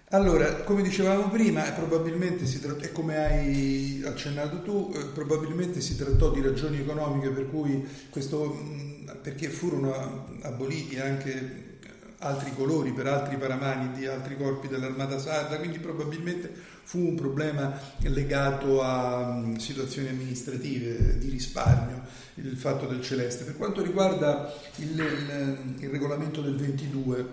Allora, 0.09 0.53
come 0.65 0.83
dicevamo 0.83 1.29
prima, 1.29 1.63
probabilmente 1.63 2.45
si 2.45 2.61
trattò, 2.61 2.83
e 2.83 2.91
come 2.91 3.17
hai 3.17 4.03
accennato 4.05 4.61
tu, 4.63 4.93
eh, 4.97 5.05
probabilmente 5.15 5.81
si 5.81 5.97
trattò 5.97 6.33
di 6.33 6.41
ragioni 6.41 6.81
economiche 6.81 7.29
per 7.29 7.49
cui 7.51 7.87
questo, 8.11 8.59
mm, 8.61 9.11
perché 9.23 9.49
furono 9.49 10.27
aboliti 10.43 10.99
anche 10.99 11.68
altri 12.19 12.53
colori 12.55 12.93
per 12.93 13.07
altri 13.07 13.37
paramani 13.37 13.93
di 13.93 14.07
altri 14.07 14.37
corpi 14.37 14.69
dell'armata 14.69 15.19
sarda, 15.19 15.59
quindi 15.59 15.79
probabilmente 15.79 16.53
fu 16.83 16.99
un 16.99 17.15
problema 17.15 17.79
legato 18.01 18.83
a 18.83 19.35
mm, 19.35 19.57
situazioni 19.57 20.09
amministrative 20.09 21.19
di 21.19 21.29
risparmio, 21.29 22.03
il 22.35 22.57
fatto 22.57 22.87
del 22.87 23.03
celeste. 23.03 23.45
Per 23.45 23.57
quanto 23.57 23.83
riguarda 23.83 24.53
il, 24.77 24.99
il, 24.99 25.75
il 25.79 25.89
regolamento 25.91 26.41
del 26.41 26.57
22, 26.57 27.27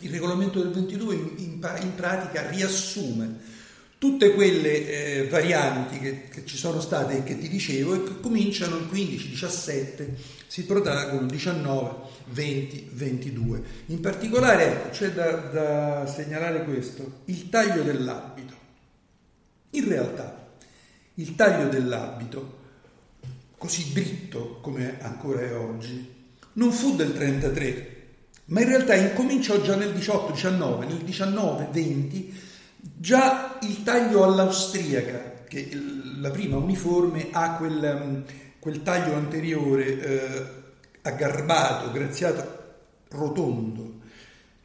il 0.00 0.10
regolamento 0.10 0.62
del 0.62 0.72
22 0.72 1.14
in, 1.14 1.30
in, 1.38 1.70
in 1.80 1.94
pratica 1.94 2.48
riassume 2.48 3.53
tutte 3.98 4.32
quelle 4.32 4.86
eh, 4.86 5.28
varianti 5.28 5.98
che, 5.98 6.28
che, 6.28 6.44
ci 6.44 6.56
sono 6.56 6.80
state 6.80 7.18
e 7.18 7.22
che 7.22 7.38
ti 7.38 7.48
dicevo 7.48 7.94
e 7.94 8.04
che 8.04 8.20
cominciano 8.20 8.76
il 8.76 8.88
15, 8.88 9.28
17, 9.30 10.14
si 10.46 10.64
protraggono 10.64 11.26
19, 11.26 11.94
20, 12.26 12.88
22. 12.92 13.62
In 13.86 14.00
particolare 14.00 14.64
ecco, 14.66 14.88
c'è 14.90 15.12
da, 15.12 15.30
da 15.32 16.06
segnalare 16.06 16.64
questo, 16.64 17.20
il 17.26 17.48
taglio 17.48 17.82
dell'abito. 17.82 18.54
In 19.70 19.88
realtà 19.88 20.52
il 21.14 21.34
taglio 21.34 21.68
dell'abito, 21.68 22.62
così 23.56 23.92
dritto 23.92 24.58
come 24.60 25.00
ancora 25.00 25.40
è 25.40 25.56
oggi, 25.56 26.12
non 26.54 26.72
fu 26.72 26.94
del 26.96 27.14
33, 27.14 27.92
ma 28.46 28.60
in 28.60 28.68
realtà 28.68 28.94
incominciò 28.94 29.60
già 29.62 29.76
nel 29.76 29.94
18-19, 29.94 30.86
nel 30.86 31.04
19-20 31.04 32.32
già 33.04 33.58
il 33.60 33.82
taglio 33.82 34.24
all'austriaca, 34.24 35.44
che 35.46 35.68
la 36.20 36.30
prima 36.30 36.56
uniforme 36.56 37.28
ha 37.32 37.56
quel, 37.56 38.02
mm, 38.02 38.20
quel 38.58 38.82
taglio 38.82 39.14
anteriore 39.14 40.00
eh, 40.00 40.46
aggarbato, 41.02 41.92
graziato, 41.92 42.62
rotondo 43.10 44.00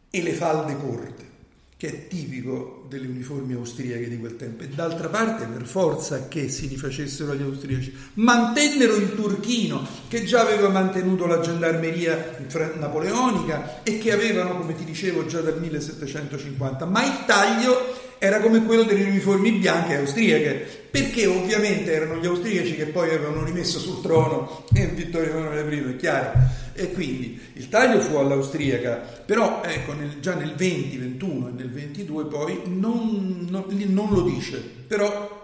e 0.10 0.24
le 0.24 0.31
falde 0.31 0.77
corte 0.77 1.27
che 1.75 1.88
è 1.88 2.08
tipico 2.08 2.86
delle 2.89 3.08
uniformi 3.08 3.53
austriache 3.53 4.10
di 4.10 4.19
quel 4.19 4.36
tempo. 4.36 4.63
E 4.63 4.67
d'altra 4.67 5.08
parte, 5.08 5.46
per 5.46 5.65
forza 5.65 6.27
che 6.27 6.50
si 6.50 6.67
rifacessero 6.67 7.31
agli 7.31 7.41
austriaci, 7.41 7.93
mantennero 8.15 8.96
il 8.96 9.15
turchino, 9.15 9.88
che 10.10 10.25
già 10.25 10.41
aveva 10.41 10.67
mantenuto 10.67 11.25
la 11.25 11.39
gendarmeria 11.39 12.38
napoleonica 12.77 13.81
e 13.84 13.98
che 13.98 14.12
avevano, 14.12 14.58
come 14.58 14.75
ti 14.75 14.84
dicevo, 14.84 15.25
già 15.25 15.39
dal 15.39 15.58
1750, 15.58 16.86
ma 16.86 17.05
il 17.05 17.25
taglio 17.25 18.08
era 18.19 18.39
come 18.39 18.63
quello 18.65 18.83
delle 18.83 19.05
uniformi 19.05 19.51
bianche 19.53 19.95
austriache, 19.95 20.67
perché 20.91 21.25
ovviamente 21.25 21.91
erano 21.91 22.17
gli 22.17 22.25
austriaci 22.25 22.75
che 22.75 22.88
poi 22.88 23.09
avevano 23.09 23.43
rimesso 23.43 23.79
sul 23.79 24.01
trono 24.01 24.65
e 24.73 24.88
Vittorio 24.88 25.31
Emanuele 25.31 25.75
I, 25.75 25.93
è 25.93 25.95
chiaro. 25.95 26.31
E 26.73 26.91
quindi 26.93 27.39
il 27.53 27.67
taglio 27.69 27.99
fu 27.99 28.15
all'austriaca, 28.15 29.23
però 29.25 29.61
ecco, 29.63 29.93
nel, 29.93 30.19
già 30.19 30.33
nel 30.35 30.53
20, 30.55 30.97
21 30.97 31.47
e 31.47 31.51
nel 31.51 31.69
22 31.69 32.25
poi 32.25 32.61
non, 32.65 33.47
non, 33.49 33.65
non 33.88 34.09
lo 34.13 34.21
dice, 34.21 34.63
però 34.88 35.38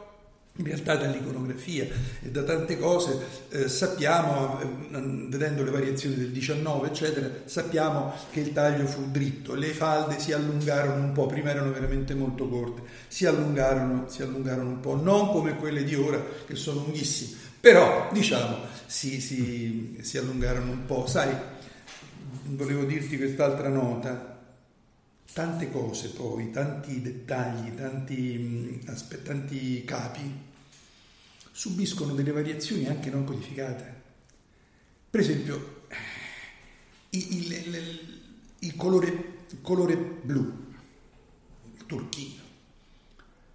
in 0.57 0.65
realtà 0.65 0.95
dall'iconografia 0.95 1.85
e 2.21 2.31
da 2.31 2.43
tante 2.43 2.77
cose 2.77 3.19
eh, 3.49 3.67
sappiamo, 3.67 4.61
eh, 4.61 4.67
vedendo 5.27 5.63
le 5.63 5.71
variazioni 5.71 6.15
del 6.15 6.31
19 6.31 6.87
eccetera, 6.87 7.29
sappiamo 7.43 8.13
che 8.31 8.39
il 8.39 8.53
taglio 8.53 8.85
fu 8.85 9.11
dritto, 9.11 9.53
le 9.53 9.73
falde 9.73 10.17
si 10.19 10.31
allungarono 10.31 11.03
un 11.03 11.11
po', 11.11 11.25
prima 11.25 11.49
erano 11.49 11.71
veramente 11.71 12.13
molto 12.15 12.47
corte, 12.47 12.83
si 13.07 13.25
allungarono, 13.25 14.05
si 14.07 14.21
allungarono 14.21 14.69
un 14.69 14.79
po', 14.79 14.95
non 14.95 15.29
come 15.31 15.55
quelle 15.55 15.83
di 15.83 15.95
ora 15.95 16.23
che 16.45 16.55
sono 16.55 16.81
lunghissime, 16.81 17.37
però 17.59 18.09
diciamo 18.13 18.57
si, 18.85 19.19
si, 19.19 19.97
si 20.01 20.17
allungarono 20.17 20.71
un 20.71 20.85
po'. 20.85 21.05
Sai, 21.07 21.35
volevo 22.43 22.83
dirti 22.83 23.17
quest'altra 23.17 23.67
nota, 23.67 24.34
tante 25.35 25.69
cose 25.69 26.11
poi, 26.11 26.49
tanti 26.49 27.01
dettagli, 27.01 27.75
tanti, 27.75 28.37
mm, 28.39 28.87
aspe- 28.87 29.21
tanti 29.21 29.83
capi 29.83 30.21
subiscono 31.51 32.13
delle 32.13 32.31
variazioni 32.31 32.87
anche 32.87 33.09
non 33.09 33.25
codificate. 33.25 34.01
Per 35.09 35.19
esempio, 35.19 35.87
il, 37.09 37.51
il, 37.51 38.23
il, 38.59 38.75
colore, 38.77 39.07
il 39.49 39.57
colore, 39.59 39.97
blu, 39.97 40.73
il 41.79 41.85
turchino, 41.85 42.41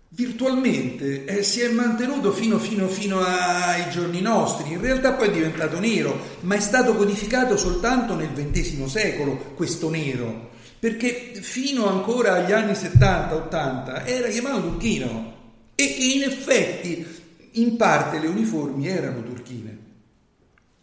virtualmente 0.08 1.24
eh, 1.24 1.42
si 1.42 1.60
è 1.60 1.72
mantenuto 1.72 2.30
fino, 2.30 2.58
fino, 2.58 2.88
fino 2.88 3.20
ai 3.20 3.90
giorni 3.90 4.20
nostri, 4.20 4.72
in 4.72 4.82
realtà 4.82 5.14
poi 5.14 5.28
è 5.28 5.32
diventato 5.32 5.80
nero, 5.80 6.36
ma 6.40 6.56
è 6.56 6.60
stato 6.60 6.94
codificato 6.94 7.56
soltanto 7.56 8.14
nel 8.16 8.34
XX 8.34 8.84
secolo 8.84 9.54
questo 9.54 9.88
nero 9.88 10.49
perché 10.80 11.34
fino 11.34 11.86
ancora 11.86 12.34
agli 12.34 12.52
anni 12.52 12.72
70-80 12.72 14.06
era 14.06 14.28
chiamato 14.28 14.62
turchino. 14.62 15.38
E, 15.74 15.84
in 15.84 16.22
effetti 16.22 17.06
in 17.52 17.76
parte 17.76 18.18
le 18.18 18.26
uniformi 18.26 18.88
erano 18.88 19.22
turchine, 19.22 19.78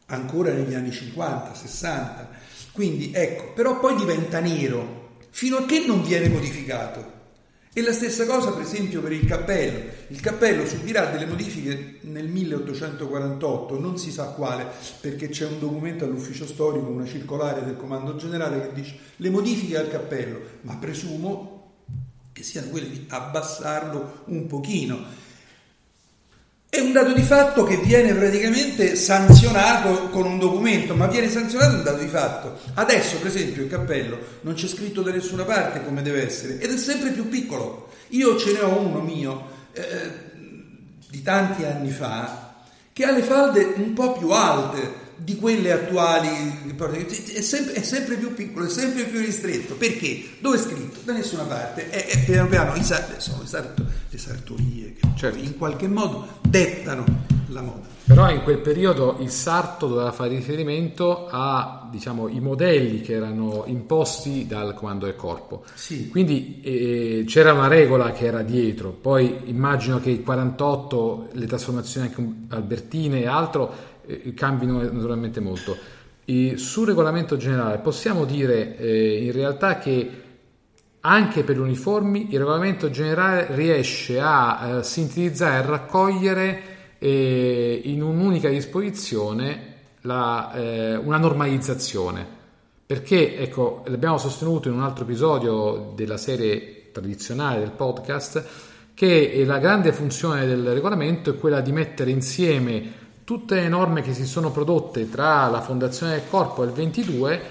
ancora 0.08 0.52
negli 0.52 0.74
anni 0.74 0.90
50-60, 0.90 2.26
quindi 2.72 3.12
ecco, 3.14 3.54
però 3.54 3.80
poi 3.80 3.96
diventa 3.96 4.40
nero. 4.40 5.16
Fino 5.30 5.58
a 5.58 5.66
che 5.66 5.84
non 5.86 6.04
viene 6.04 6.32
codificato. 6.32 7.16
E 7.78 7.84
la 7.84 7.94
stessa 7.94 8.26
cosa 8.26 8.54
per 8.54 8.64
esempio 8.64 9.04
per 9.04 9.12
il 9.12 9.28
cappello. 9.28 9.92
Il 10.08 10.20
cappello 10.20 10.66
subirà 10.66 11.12
delle 11.12 11.28
modifiche 11.28 12.00
nel 12.02 12.28
1848, 12.28 13.80
non 13.80 14.00
si 14.00 14.12
sa 14.12 14.30
quale, 14.30 14.66
perché 15.00 15.30
c'è 15.30 15.46
un 15.46 15.60
documento 15.60 16.04
all'ufficio 16.04 16.48
storico, 16.48 16.88
una 16.88 17.06
circolare 17.06 17.64
del 17.64 17.78
comando 17.78 18.16
generale 18.16 18.62
che 18.62 18.74
dice 18.74 18.98
le 19.18 19.30
modifiche 19.30 19.78
al 19.78 19.92
cappello, 19.92 20.40
ma 20.62 20.76
presumo 20.78 21.76
che 22.34 22.42
siano 22.42 22.70
quelle 22.70 22.90
di 22.90 23.06
abbassarlo 23.10 24.24
un 24.26 24.48
pochino. 24.48 25.27
È 26.70 26.80
un 26.80 26.92
dato 26.92 27.14
di 27.14 27.22
fatto 27.22 27.64
che 27.64 27.78
viene 27.78 28.14
praticamente 28.14 28.98
sanzionato 28.98 30.10
con 30.10 30.26
un 30.26 30.38
documento, 30.38 30.96
ma 30.96 31.08
viene 31.08 31.30
sanzionato 31.30 31.76
un 31.76 31.84
dato 31.84 32.00
di 32.00 32.10
fatto. 32.10 32.60
Adesso, 32.74 33.18
per 33.18 33.28
esempio, 33.28 33.64
il 33.64 33.70
cappello 33.70 34.20
non 34.42 34.54
c'è 34.54 34.68
scritto 34.68 35.02
da 35.02 35.12
nessuna 35.12 35.44
parte 35.44 35.84
come 35.84 36.02
deve 36.02 36.26
essere 36.26 36.60
ed 36.60 36.72
è 36.72 36.78
sempre 36.78 37.12
più 37.12 37.30
piccolo. 37.30 37.90
Io 38.10 38.38
ce 38.38 38.52
ne 38.52 38.60
ho 38.60 38.80
uno 38.80 39.00
mio 39.00 39.48
eh, 39.72 39.84
di 41.10 41.22
tanti 41.22 41.64
anni 41.64 41.90
fa 41.90 42.64
che 42.92 43.06
ha 43.06 43.12
le 43.12 43.24
falde 43.24 43.74
un 43.78 43.94
po' 43.94 44.18
più 44.18 44.30
alte 44.32 45.07
di 45.18 45.36
quelle 45.36 45.72
attuali, 45.72 46.28
è 47.34 47.42
sempre, 47.42 47.74
è 47.74 47.82
sempre, 47.82 48.16
più 48.16 48.34
piccolo, 48.34 48.66
è 48.66 48.70
sempre 48.70 49.04
più 49.06 49.20
ristretto. 49.20 49.76
Perché? 49.76 50.24
Dove 50.40 50.58
è 50.58 50.60
scritto? 50.60 51.00
Da 51.04 51.14
nessuna 51.14 51.44
parte. 51.44 51.90
E, 51.90 52.20
e 52.20 52.24
piano 52.26 52.48
piano 52.48 52.76
i, 52.76 52.84
sono 52.84 53.42
le, 53.42 53.48
sarto, 53.48 53.86
le 54.10 54.18
sartorie 54.18 54.94
che 54.94 55.08
certo. 55.16 55.44
in 55.44 55.58
qualche 55.58 55.88
modo 55.88 56.40
dettano 56.42 57.06
la 57.50 57.62
moda. 57.62 57.96
Però 58.08 58.30
in 58.32 58.42
quel 58.44 58.60
periodo 58.60 59.18
il 59.20 59.30
sarto 59.30 59.88
doveva 59.88 60.14
fare 60.14 60.30
riferimento 60.30 61.28
a 61.30 61.90
diciamo, 61.92 62.30
i 62.30 62.40
modelli 62.40 63.02
che 63.02 63.14
erano 63.14 63.64
imposti 63.66 64.48
dal 64.48 64.74
comando 64.74 65.06
del 65.06 65.18
corpo. 65.18 65.64
Sì. 65.74 66.08
Quindi 66.08 66.62
eh, 66.62 67.24
c'era 67.28 67.52
una 67.52 67.68
regola 67.68 68.12
che 68.12 68.26
era 68.26 68.44
dietro, 68.44 68.92
poi 68.92 69.42
immagino 69.46 70.00
che 70.00 70.10
il 70.10 70.24
48, 70.24 71.30
le 71.34 71.46
trasformazioni 71.48 72.08
anche 72.08 72.56
albertine 72.56 73.22
e 73.22 73.28
altro 73.28 73.96
eh, 74.08 74.34
cambino 74.34 74.82
naturalmente 74.82 75.40
molto. 75.40 75.78
E 76.26 76.58
sul 76.58 76.88
regolamento 76.88 77.38
generale 77.38 77.78
possiamo 77.78 78.26
dire 78.26 78.78
eh, 78.78 79.24
in 79.24 79.32
realtà 79.32 79.78
che 79.78 80.24
anche 81.02 81.44
per 81.44 81.56
gli 81.56 81.60
uniformi 81.60 82.28
il 82.32 82.40
regolamento 82.40 82.90
generale 82.90 83.48
riesce 83.52 84.20
a 84.20 84.80
eh, 84.80 84.84
sintetizzare 84.84 85.64
e 85.64 85.66
raccogliere 85.66 86.62
eh, 87.00 87.82
in 87.86 88.02
un'unica 88.02 88.50
disposizione 88.50 89.76
la, 90.02 90.52
eh, 90.54 90.96
una 90.96 91.18
normalizzazione. 91.18 92.36
Perché, 92.86 93.38
ecco, 93.38 93.84
l'abbiamo 93.88 94.18
sostenuto 94.18 94.70
in 94.70 94.76
un 94.76 94.84
altro 94.84 95.04
episodio 95.04 95.92
della 95.96 96.18
serie 96.18 96.92
tradizionale 96.92 97.60
del 97.60 97.72
podcast, 97.72 98.44
che 98.94 99.44
la 99.46 99.60
grande 99.60 99.94
funzione 99.94 100.46
del 100.46 100.74
regolamento 100.74 101.30
è 101.30 101.38
quella 101.38 101.62
di 101.62 101.72
mettere 101.72 102.12
insieme 102.12 103.06
tutte 103.28 103.56
le 103.56 103.68
norme 103.68 104.02
che 104.02 104.14
si 104.14 104.26
sono 104.26 104.52
prodotte 104.52 105.10
tra 105.10 105.50
la 105.50 105.60
fondazione 105.60 106.14
del 106.14 106.30
corpo 106.30 106.64
e 106.64 106.68
il 106.68 106.72
22 106.72 107.42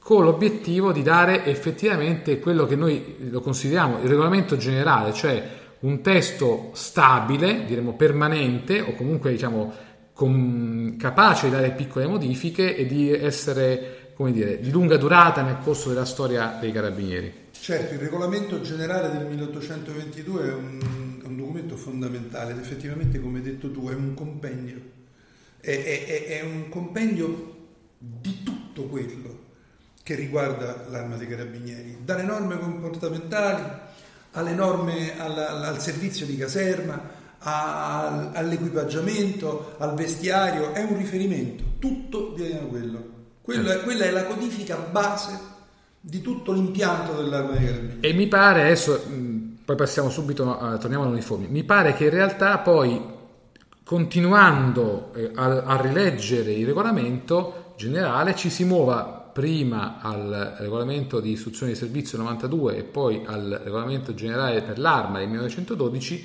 con 0.00 0.24
l'obiettivo 0.24 0.90
di 0.90 1.04
dare 1.04 1.44
effettivamente 1.44 2.40
quello 2.40 2.66
che 2.66 2.74
noi 2.74 3.28
lo 3.30 3.40
consideriamo 3.40 4.00
il 4.02 4.08
regolamento 4.08 4.56
generale, 4.56 5.12
cioè 5.12 5.48
un 5.82 6.00
testo 6.00 6.70
stabile, 6.72 7.64
diremo 7.66 7.94
permanente 7.94 8.80
o 8.80 8.94
comunque 8.94 9.30
diciamo 9.30 9.72
con, 10.12 10.96
capace 10.98 11.46
di 11.46 11.52
dare 11.52 11.70
piccole 11.70 12.08
modifiche 12.08 12.74
e 12.74 12.84
di 12.84 13.12
essere 13.12 14.14
come 14.16 14.32
dire, 14.32 14.58
di 14.58 14.72
lunga 14.72 14.96
durata 14.96 15.42
nel 15.42 15.58
corso 15.62 15.90
della 15.90 16.04
storia 16.04 16.58
dei 16.60 16.72
carabinieri. 16.72 17.32
Certo, 17.52 17.94
il 17.94 18.00
regolamento 18.00 18.60
generale 18.60 19.16
del 19.16 19.28
1822 19.28 20.48
è 20.48 20.52
un, 20.52 20.80
un 21.22 21.36
documento 21.36 21.76
fondamentale 21.76 22.50
ed 22.50 22.58
effettivamente, 22.58 23.20
come 23.20 23.38
hai 23.38 23.44
detto 23.44 23.70
tu, 23.70 23.88
è 23.88 23.94
un 23.94 24.14
compendio 24.14 25.00
è, 25.62 26.04
è, 26.06 26.26
è 26.26 26.42
un 26.42 26.68
compendio 26.68 27.54
di 27.96 28.42
tutto 28.42 28.84
quello 28.84 29.40
che 30.02 30.14
riguarda 30.14 30.86
l'arma 30.90 31.16
dei 31.16 31.28
carabinieri, 31.28 31.98
dalle 32.04 32.24
norme 32.24 32.58
comportamentali 32.58 33.90
alle 34.32 34.54
norme 34.54 35.18
alla, 35.18 35.68
al 35.68 35.80
servizio 35.80 36.26
di 36.26 36.36
caserma, 36.36 37.20
a, 37.38 38.30
all'equipaggiamento, 38.32 39.74
al 39.78 39.94
vestiario, 39.94 40.72
è 40.72 40.82
un 40.82 40.96
riferimento, 40.96 41.64
tutto 41.78 42.32
viene 42.34 42.60
da 42.60 42.66
quello. 42.66 43.10
Quella, 43.42 43.80
quella, 43.80 44.04
è 44.04 44.10
la 44.10 44.24
codifica 44.24 44.76
base 44.76 45.38
di 46.00 46.20
tutto 46.20 46.52
l'impianto 46.52 47.14
dell'arma 47.14 47.52
dei 47.52 47.66
carabinieri. 47.66 47.98
E 48.00 48.12
mi 48.12 48.28
pare, 48.28 48.62
adesso 48.62 49.04
poi 49.64 49.76
passiamo 49.76 50.10
subito, 50.10 50.44
uh, 50.44 50.78
torniamo 50.78 51.04
all'uniforme, 51.04 51.46
mi 51.48 51.64
pare 51.64 51.94
che 51.94 52.04
in 52.04 52.10
realtà 52.10 52.58
poi 52.58 53.11
continuando 53.84 55.12
eh, 55.14 55.30
a, 55.34 55.62
a, 55.62 55.80
rileggere 55.80 56.52
il 56.52 56.66
regolamento 56.66 57.74
generale 57.76 58.34
ci 58.34 58.50
si 58.50 58.64
muova 58.64 59.30
prima 59.32 59.98
al 60.00 60.56
regolamento 60.58 61.20
di 61.20 61.30
istruzione 61.30 61.72
di 61.72 61.78
servizio 61.78 62.18
92 62.18 62.76
e 62.76 62.82
poi 62.82 63.22
al 63.24 63.60
regolamento 63.64 64.14
generale 64.14 64.62
per 64.62 64.78
l'arma 64.78 65.18
del 65.18 65.28
1912 65.28 66.24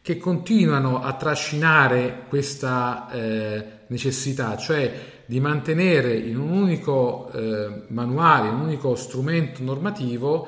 che 0.00 0.18
continuano 0.18 1.02
a 1.02 1.12
trascinare 1.14 2.26
questa 2.28 3.10
eh, 3.10 3.64
necessità, 3.88 4.56
cioè 4.56 5.22
di 5.26 5.40
mantenere 5.40 6.16
in 6.16 6.38
un 6.38 6.52
unico 6.52 7.28
eh, 7.32 7.82
manuale, 7.88 8.48
in 8.48 8.54
un 8.54 8.60
unico 8.60 8.94
strumento 8.94 9.64
normativo 9.64 10.46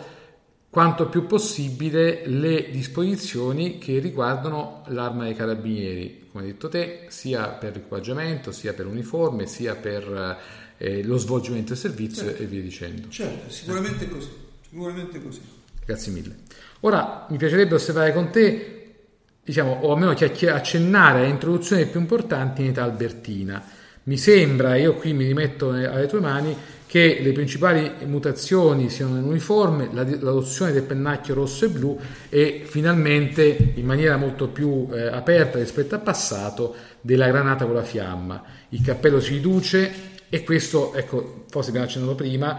quanto 0.70 1.08
più 1.08 1.26
possibile 1.26 2.26
le 2.26 2.70
disposizioni 2.70 3.78
che 3.78 3.98
riguardano 3.98 4.82
l'arma 4.88 5.24
dei 5.24 5.34
carabinieri, 5.34 6.26
come 6.30 6.44
hai 6.44 6.50
detto 6.50 6.68
te, 6.68 7.06
sia 7.08 7.48
per 7.48 7.74
l'equipaggiamento, 7.74 8.52
sia 8.52 8.74
per 8.74 8.84
l'uniforme, 8.84 9.46
sia 9.46 9.74
per 9.74 10.38
eh, 10.76 11.02
lo 11.02 11.16
svolgimento 11.16 11.68
del 11.68 11.78
servizio 11.78 12.24
certo. 12.24 12.42
e 12.42 12.46
via 12.46 12.62
dicendo. 12.62 13.08
Certo, 13.08 13.50
sicuramente 13.50 14.04
eh. 14.04 14.08
così, 14.08 14.30
sicuramente 14.68 15.22
così. 15.22 15.40
Grazie 15.84 16.12
mille. 16.12 16.36
Ora 16.80 17.26
mi 17.30 17.38
piacerebbe 17.38 17.74
osservare 17.74 18.12
con 18.12 18.30
te, 18.30 18.94
diciamo, 19.42 19.80
o 19.82 19.92
almeno 19.92 20.10
accennare 20.10 21.24
all'introduzione 21.24 21.86
più 21.86 21.98
importanti 21.98 22.62
in 22.62 22.68
età 22.68 22.84
albertina. 22.84 23.64
Mi 24.04 24.16
sembra, 24.16 24.76
io 24.76 24.94
qui 24.94 25.12
mi 25.12 25.26
rimetto 25.26 25.70
alle 25.70 26.06
tue 26.06 26.20
mani, 26.20 26.56
che 26.88 27.18
le 27.20 27.32
principali 27.32 27.92
mutazioni 28.06 28.88
siano 28.88 29.16
nell'uniforme, 29.16 29.90
l'adozione 29.92 30.72
del 30.72 30.84
pennacchio 30.84 31.34
rosso 31.34 31.66
e 31.66 31.68
blu 31.68 32.00
e 32.30 32.62
finalmente 32.64 33.72
in 33.74 33.84
maniera 33.84 34.16
molto 34.16 34.48
più 34.48 34.88
eh, 34.90 35.06
aperta 35.06 35.58
rispetto 35.58 35.94
al 35.94 36.00
passato 36.00 36.74
della 37.02 37.28
granata 37.28 37.66
con 37.66 37.74
la 37.74 37.82
fiamma. 37.82 38.42
Il 38.70 38.80
cappello 38.80 39.20
si 39.20 39.34
riduce, 39.34 39.92
e 40.30 40.42
questo, 40.42 40.94
ecco, 40.94 41.44
forse 41.50 41.68
abbiamo 41.68 41.86
accennato 41.86 42.14
prima, 42.14 42.58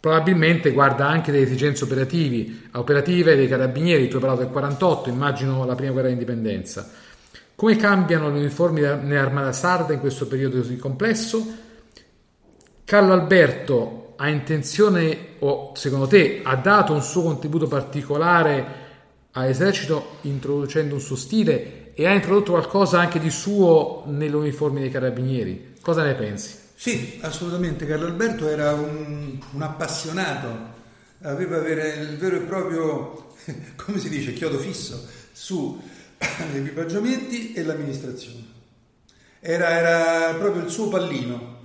probabilmente 0.00 0.72
guarda 0.72 1.06
anche 1.06 1.30
delle 1.30 1.44
esigenze 1.44 1.84
operative 1.84 3.36
dei 3.36 3.46
carabinieri, 3.46 4.08
tu 4.08 4.16
hai 4.16 4.20
parlato 4.20 4.42
del 4.42 4.50
48, 4.50 5.08
immagino 5.08 5.64
la 5.64 5.76
prima 5.76 5.92
guerra 5.92 6.08
d'indipendenza. 6.08 6.90
Come 7.54 7.76
cambiano 7.76 8.28
le 8.28 8.38
uniformi 8.40 8.80
nell'armata 8.80 9.52
sarda 9.52 9.92
in 9.92 10.00
questo 10.00 10.26
periodo 10.26 10.56
così 10.56 10.76
complesso? 10.76 11.66
Carlo 12.88 13.12
Alberto 13.12 14.14
ha 14.16 14.30
intenzione, 14.30 15.34
o 15.40 15.72
secondo 15.74 16.06
te, 16.06 16.40
ha 16.42 16.56
dato 16.56 16.94
un 16.94 17.02
suo 17.02 17.20
contributo 17.20 17.68
particolare 17.68 18.64
all'esercito 19.32 20.16
introducendo 20.22 20.94
un 20.94 21.00
suo 21.02 21.14
stile 21.14 21.92
e 21.92 22.06
ha 22.06 22.14
introdotto 22.14 22.52
qualcosa 22.52 22.98
anche 22.98 23.18
di 23.18 23.28
suo 23.28 24.04
nelle 24.06 24.34
uniformi 24.36 24.80
dei 24.80 24.88
carabinieri? 24.88 25.74
Cosa 25.82 26.02
ne 26.02 26.14
pensi? 26.14 26.56
Sì, 26.74 27.18
assolutamente. 27.20 27.84
Carlo 27.84 28.06
Alberto 28.06 28.48
era 28.48 28.72
un, 28.72 29.38
un 29.50 29.62
appassionato, 29.62 30.48
aveva 31.24 31.58
il 31.58 32.16
vero 32.16 32.36
e 32.36 32.40
proprio, 32.40 33.34
come 33.76 33.98
si 33.98 34.08
dice, 34.08 34.32
chiodo 34.32 34.56
fisso 34.56 35.06
su 35.30 35.78
gli 36.16 36.56
equipaggiamenti 36.56 37.52
e 37.52 37.64
l'amministrazione. 37.64 38.46
Era, 39.40 39.68
era, 39.68 40.34
proprio 40.38 40.64
il 40.64 40.70
suo 40.70 40.88
pallino. 40.88 41.57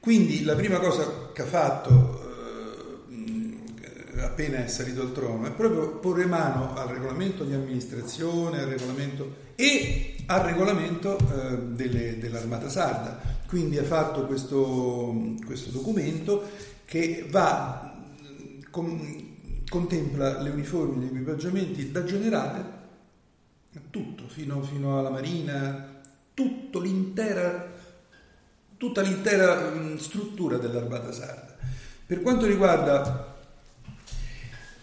Quindi 0.00 0.44
la 0.44 0.54
prima 0.54 0.78
cosa 0.78 1.30
che 1.32 1.42
ha 1.42 1.46
fatto 1.46 3.08
eh, 3.10 4.20
appena 4.22 4.64
è 4.64 4.66
salito 4.66 5.02
al 5.02 5.12
trono 5.12 5.46
è 5.46 5.50
proprio 5.50 5.98
porre 5.98 6.24
mano 6.24 6.74
al 6.74 6.88
regolamento 6.88 7.44
di 7.44 7.52
amministrazione 7.52 8.62
al 8.62 8.68
regolamento 8.68 9.48
e 9.54 10.16
al 10.26 10.40
regolamento 10.40 11.18
eh, 11.18 11.58
delle, 11.74 12.18
dell'armata 12.18 12.68
sarda. 12.70 13.20
Quindi 13.46 13.76
ha 13.76 13.84
fatto 13.84 14.26
questo, 14.26 15.34
questo 15.44 15.70
documento 15.70 16.48
che 16.84 17.26
va, 17.28 17.94
con, 18.70 19.36
contempla 19.68 20.40
le 20.40 20.50
uniformi, 20.50 21.04
gli 21.04 21.08
equipaggiamenti 21.08 21.90
da 21.90 22.04
generale 22.04 22.78
tutto, 23.90 24.26
fino, 24.28 24.62
fino 24.62 24.98
alla 24.98 25.10
marina, 25.10 26.00
tutto 26.34 26.80
l'intera, 26.80 27.69
tutta 28.80 29.02
l'intera 29.02 29.72
mm, 29.72 29.96
struttura 29.96 30.56
dell'armata 30.56 31.12
sarda. 31.12 31.54
Per 32.06 32.22
quanto 32.22 32.46
riguarda 32.46 33.36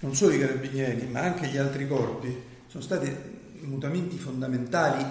non 0.02 0.16
solo 0.16 0.36
i 0.36 0.40
carabinieri, 0.40 1.08
ma 1.08 1.22
anche 1.22 1.48
gli 1.48 1.58
altri 1.58 1.88
corpi, 1.88 2.44
sono 2.68 2.84
stati 2.84 3.12
mutamenti 3.62 4.20
fondamentali 4.20 5.04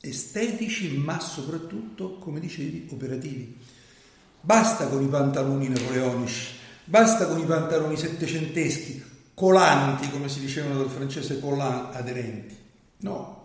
estetici, 0.00 0.96
ma 0.96 1.20
soprattutto, 1.20 2.14
come 2.14 2.40
dicevi, 2.40 2.88
operativi. 2.90 3.54
Basta 4.40 4.86
con 4.86 5.02
i 5.02 5.08
pantaloni 5.08 5.68
napoleonici, 5.68 6.54
basta 6.86 7.26
con 7.26 7.38
i 7.38 7.44
pantaloni 7.44 7.98
settecenteschi, 7.98 9.04
colanti, 9.34 10.08
come 10.08 10.30
si 10.30 10.40
dicevano 10.40 10.78
dal 10.78 10.88
francese 10.88 11.38
collant, 11.38 11.94
aderenti. 11.94 12.56
No, 13.00 13.41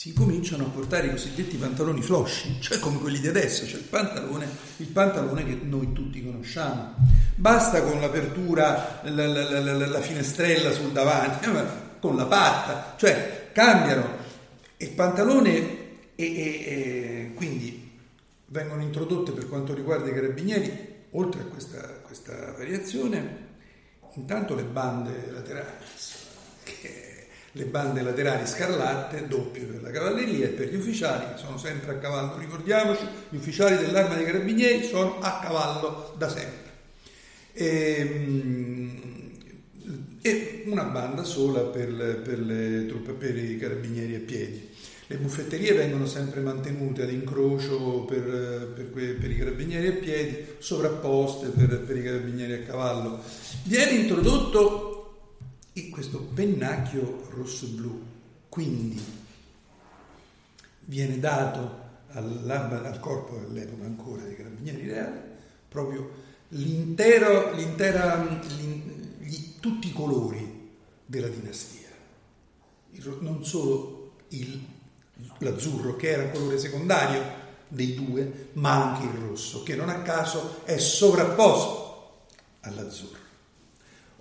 si 0.00 0.14
cominciano 0.14 0.64
a 0.64 0.68
portare 0.70 1.08
i 1.08 1.10
cosiddetti 1.10 1.58
pantaloni 1.58 2.00
flosci, 2.00 2.58
cioè 2.58 2.78
come 2.78 2.98
quelli 3.00 3.20
di 3.20 3.28
adesso, 3.28 3.66
cioè 3.66 3.80
il 3.80 3.86
pantalone, 3.86 4.48
il 4.78 4.86
pantalone 4.86 5.44
che 5.44 5.58
noi 5.62 5.92
tutti 5.92 6.24
conosciamo. 6.24 6.94
Basta 7.34 7.82
con 7.82 8.00
l'apertura, 8.00 9.02
la, 9.02 9.26
la, 9.26 9.60
la, 9.60 9.86
la 9.86 10.00
finestrella 10.00 10.72
sul 10.72 10.92
davanti, 10.92 11.44
eh, 11.44 11.64
con 12.00 12.16
la 12.16 12.24
patta, 12.24 12.94
cioè 12.96 13.50
cambiano. 13.52 14.08
Il 14.78 14.92
pantalone 14.92 15.56
e, 16.14 16.24
e, 16.24 16.24
e 16.24 17.32
quindi 17.34 17.90
vengono 18.46 18.80
introdotte 18.80 19.32
per 19.32 19.50
quanto 19.50 19.74
riguarda 19.74 20.08
i 20.08 20.14
carabinieri, 20.14 20.94
oltre 21.10 21.42
a 21.42 21.44
questa, 21.44 22.00
questa 22.06 22.54
variazione, 22.56 23.48
Intanto 24.14 24.56
le 24.56 24.64
bande 24.64 25.30
laterali, 25.30 25.84
le 27.52 27.64
bande 27.64 28.02
laterali 28.02 28.46
scarlatte, 28.46 29.26
doppie 29.26 29.64
per 29.64 29.82
la 29.82 29.90
cavalleria 29.90 30.46
e 30.46 30.50
per 30.50 30.68
gli 30.68 30.76
ufficiali 30.76 31.32
che 31.32 31.38
sono 31.38 31.58
sempre 31.58 31.92
a 31.92 31.98
cavallo. 31.98 32.38
Ricordiamoci, 32.38 33.04
gli 33.28 33.36
ufficiali 33.36 33.76
dell'arma 33.76 34.14
dei 34.14 34.24
carabinieri 34.24 34.84
sono 34.84 35.18
a 35.20 35.40
cavallo 35.42 36.14
da 36.16 36.28
sempre. 36.28 36.68
E, 37.52 37.96
ehm, 37.98 39.10
e 40.22 40.62
una 40.66 40.84
banda 40.84 41.24
sola 41.24 41.62
per, 41.62 42.20
per 42.22 42.38
le 42.38 42.86
truppe, 42.86 43.12
per 43.12 43.36
i 43.36 43.56
carabinieri 43.58 44.14
a 44.14 44.20
piedi. 44.20 44.68
Le 45.06 45.16
buffetterie 45.16 45.72
vengono 45.72 46.06
sempre 46.06 46.40
mantenute 46.40 47.02
ad 47.02 47.10
incrocio 47.10 48.04
per, 48.04 48.74
per, 48.76 48.92
que, 48.92 49.06
per 49.14 49.28
i 49.28 49.36
carabinieri 49.36 49.88
a 49.88 49.92
piedi, 49.92 50.44
sovrapposte 50.58 51.48
per 51.48 51.96
i 51.96 52.02
carabinieri 52.02 52.52
a 52.52 52.60
cavallo. 52.60 53.20
Viene 53.64 53.90
introdotto 53.92 54.89
questo 56.00 56.20
pennacchio 56.32 57.26
rosso-blu, 57.28 58.02
quindi 58.48 58.98
viene 60.86 61.18
dato 61.18 61.88
al 62.12 62.96
corpo 63.02 63.36
dell'epoca 63.36 63.84
ancora 63.84 64.22
dei 64.22 64.34
carabinieri 64.34 64.88
reali 64.88 65.20
proprio 65.68 66.10
l'intero, 66.48 67.52
l'intera, 67.52 68.40
gli, 69.18 69.58
tutti 69.60 69.88
i 69.88 69.92
colori 69.92 70.70
della 71.04 71.28
dinastia, 71.28 71.88
non 73.18 73.44
solo 73.44 74.12
il 74.28 74.58
l'azzurro 75.36 75.96
che 75.96 76.12
era 76.12 76.22
il 76.22 76.30
colore 76.30 76.58
secondario 76.58 77.22
dei 77.68 77.94
due, 77.94 78.48
ma 78.54 78.94
anche 78.94 79.04
il 79.04 79.22
rosso, 79.22 79.62
che 79.62 79.76
non 79.76 79.90
a 79.90 80.00
caso 80.00 80.64
è 80.64 80.78
sovrapposto 80.78 82.24
all'azzurro. 82.60 83.18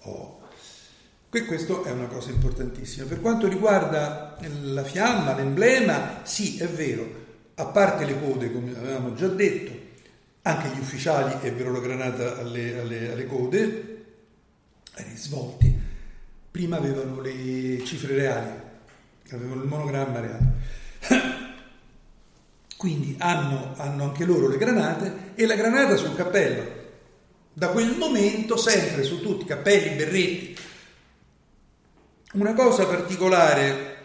Oh. 0.01 0.38
Questo 1.29 1.83
è 1.83 1.91
una 1.91 2.07
cosa 2.07 2.31
importantissima. 2.31 3.05
Per 3.05 3.21
quanto 3.21 3.47
riguarda 3.47 4.35
la 4.63 4.83
fiamma, 4.83 5.35
l'emblema, 5.35 6.21
sì, 6.23 6.57
è 6.57 6.67
vero, 6.67 7.07
a 7.53 7.65
parte 7.65 8.05
le 8.05 8.19
code, 8.19 8.51
come 8.51 8.75
avevamo 8.75 9.13
già 9.13 9.27
detto, 9.27 9.71
anche 10.41 10.69
gli 10.69 10.79
ufficiali 10.79 11.35
ebbero 11.45 11.71
la 11.71 11.81
granata 11.81 12.39
alle, 12.39 12.79
alle, 12.79 13.11
alle 13.11 13.25
code, 13.27 14.05
ai 14.93 15.03
risvolti, 15.09 15.71
prima 16.49 16.77
avevano 16.77 17.21
le 17.21 17.83
cifre 17.85 18.15
reali, 18.15 18.51
avevano 19.29 19.61
il 19.61 19.67
monogramma 19.67 20.19
reale. 20.19 20.53
Quindi 22.75 23.15
hanno, 23.19 23.75
hanno 23.77 24.03
anche 24.03 24.25
loro 24.25 24.47
le 24.47 24.57
granate 24.57 25.33
e 25.35 25.45
la 25.45 25.55
granata 25.55 25.95
sul 25.95 26.15
cappello. 26.15 26.77
Da 27.53 27.67
quel 27.67 27.97
momento 27.97 28.57
sempre 28.57 29.03
su 29.03 29.21
tutti, 29.21 29.45
cappelli, 29.45 29.95
berretti. 29.95 30.48
Una 32.33 32.53
cosa 32.53 32.85
particolare 32.85 33.97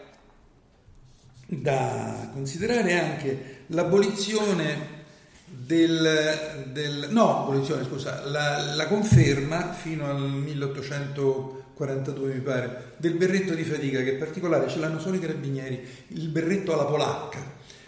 da 1.46 2.30
considerare 2.32 2.88
è 2.88 2.98
anche 2.98 3.64
l'abolizione 3.66 5.02
del, 5.44 6.70
del 6.72 7.08
no, 7.10 7.42
abolizione, 7.42 7.84
scusa, 7.84 8.24
la, 8.24 8.74
la 8.74 8.86
conferma 8.86 9.74
fino 9.74 10.08
al 10.08 10.22
1800 10.22 11.62
42 11.74 12.34
mi 12.34 12.40
pare, 12.40 12.94
del 12.96 13.14
berretto 13.14 13.52
di 13.52 13.64
fatica 13.64 14.00
che 14.02 14.12
è 14.12 14.16
particolare, 14.16 14.68
ce 14.68 14.78
l'hanno 14.78 15.00
solo 15.00 15.16
i 15.16 15.20
carabinieri, 15.20 15.86
il 16.08 16.28
berretto 16.28 16.72
alla 16.72 16.84
polacca, 16.84 17.40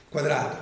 quadrato, 0.08 0.56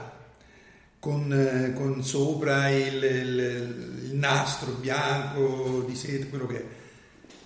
con, 0.98 1.72
con 1.74 2.04
sopra 2.04 2.68
il, 2.68 3.02
il, 3.02 4.04
il, 4.04 4.14
nastro 4.14 4.72
bianco 4.72 5.84
di 5.86 5.96
seta, 5.96 6.26
quello 6.26 6.46
che 6.46 6.56
è, 6.56 6.64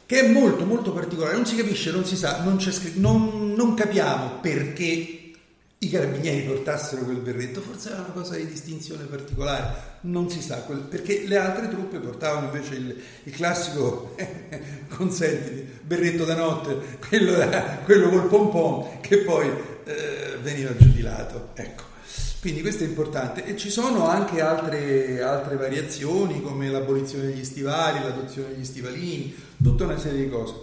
che 0.09 0.21
è 0.21 0.29
molto 0.29 0.65
molto 0.65 0.95
particolare, 0.95 1.35
non 1.35 1.45
si 1.45 1.55
capisce, 1.55 1.91
non 1.91 2.07
si 2.07 2.17
sa, 2.17 2.43
non, 2.43 2.59
scritto, 2.59 2.99
non, 2.99 3.53
non 3.55 3.75
capiamo 3.75 4.39
perché 4.41 5.33
i 5.81 5.91
carabinieri 5.91 6.47
portassero 6.47 7.05
quel 7.05 7.19
berretto, 7.19 7.61
forse 7.61 7.91
era 7.91 7.99
una 7.99 8.13
cosa 8.15 8.37
di 8.37 8.47
distinzione 8.47 9.05
particolare, 9.05 9.99
non 10.03 10.31
si 10.31 10.41
sa, 10.41 10.65
perché 10.89 11.27
le 11.27 11.37
altre 11.37 11.69
truppe 11.69 11.99
portavano 11.99 12.47
invece 12.47 12.75
il, 12.77 13.03
il 13.25 13.33
classico, 13.35 14.17
consentimi, 14.89 15.69
berretto 15.83 16.25
da 16.25 16.37
notte, 16.37 16.99
quello, 17.07 17.47
quello 17.85 18.09
col 18.09 18.29
pompon 18.29 19.01
che 19.03 19.19
poi 19.19 19.47
eh, 19.85 20.39
veniva 20.41 20.75
giudilato. 20.75 21.51
Ecco. 21.53 21.97
Quindi 22.41 22.61
questo 22.61 22.85
è 22.85 22.87
importante 22.87 23.45
e 23.45 23.57
ci 23.57 23.69
sono 23.69 24.07
anche 24.09 24.41
altre, 24.41 25.21
altre 25.23 25.57
variazioni 25.57 26.41
come 26.41 26.71
l'abolizione 26.71 27.27
degli 27.27 27.45
stivali, 27.45 28.01
l'adozione 28.01 28.51
degli 28.51 28.65
stivalini, 28.65 29.35
tutta 29.61 29.85
una 29.85 29.99
serie 29.99 30.25
di 30.25 30.31
cose. 30.31 30.55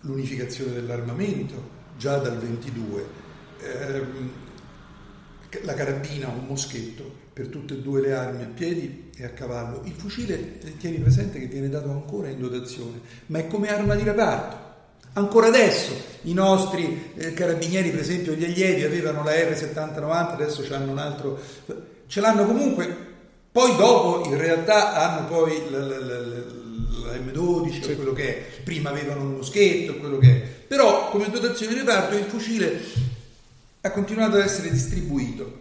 L'unificazione 0.00 0.72
dell'armamento 0.72 1.82
già 1.98 2.16
dal 2.16 2.38
22 2.38 3.06
ehm, 3.60 4.30
la 5.62 5.74
carabina 5.74 6.28
un 6.28 6.46
moschetto 6.46 7.22
per 7.32 7.48
tutte 7.48 7.74
e 7.74 7.78
due 7.78 8.00
le 8.00 8.14
armi 8.14 8.42
a 8.42 8.46
piedi 8.46 9.10
e 9.16 9.24
a 9.24 9.30
cavallo. 9.30 9.82
Il 9.84 9.92
fucile, 9.92 10.58
tieni 10.78 10.98
presente 10.98 11.38
che 11.38 11.46
viene 11.46 11.68
dato 11.68 11.90
ancora 11.90 12.28
in 12.28 12.38
dotazione, 12.40 13.00
ma 13.26 13.38
è 13.38 13.46
come 13.46 13.68
arma 13.68 13.94
di 13.94 14.02
reparto. 14.02 14.63
Ancora 15.16 15.46
adesso 15.46 15.92
i 16.22 16.32
nostri 16.32 17.12
eh, 17.14 17.32
carabinieri, 17.32 17.90
per 17.90 18.00
esempio 18.00 18.32
gli 18.34 18.44
allievi, 18.44 18.82
avevano 18.82 19.22
la 19.22 19.32
R7090, 19.32 20.32
adesso 20.32 20.64
hanno 20.74 20.90
un 20.90 20.98
altro... 20.98 21.40
ce 22.06 22.20
l'hanno 22.20 22.44
comunque, 22.44 23.12
poi 23.52 23.76
dopo 23.76 24.28
in 24.28 24.36
realtà 24.36 24.94
hanno 24.94 25.28
poi 25.28 25.70
la, 25.70 25.78
la, 25.78 25.98
la, 25.98 26.18
la 26.18 27.12
M12 27.14 27.82
sì. 27.82 27.92
o 27.92 27.94
quello 27.94 28.12
che 28.12 28.28
è, 28.28 28.62
prima 28.64 28.90
avevano 28.90 29.20
un 29.20 29.34
moschetto, 29.34 29.98
quello 29.98 30.18
che 30.18 30.28
è, 30.28 30.40
però 30.40 31.10
come 31.10 31.30
dotazione 31.30 31.74
di 31.74 31.78
reparto 31.78 32.16
il 32.16 32.24
fucile 32.24 32.80
ha 33.82 33.90
continuato 33.92 34.34
ad 34.34 34.42
essere 34.42 34.70
distribuito, 34.70 35.60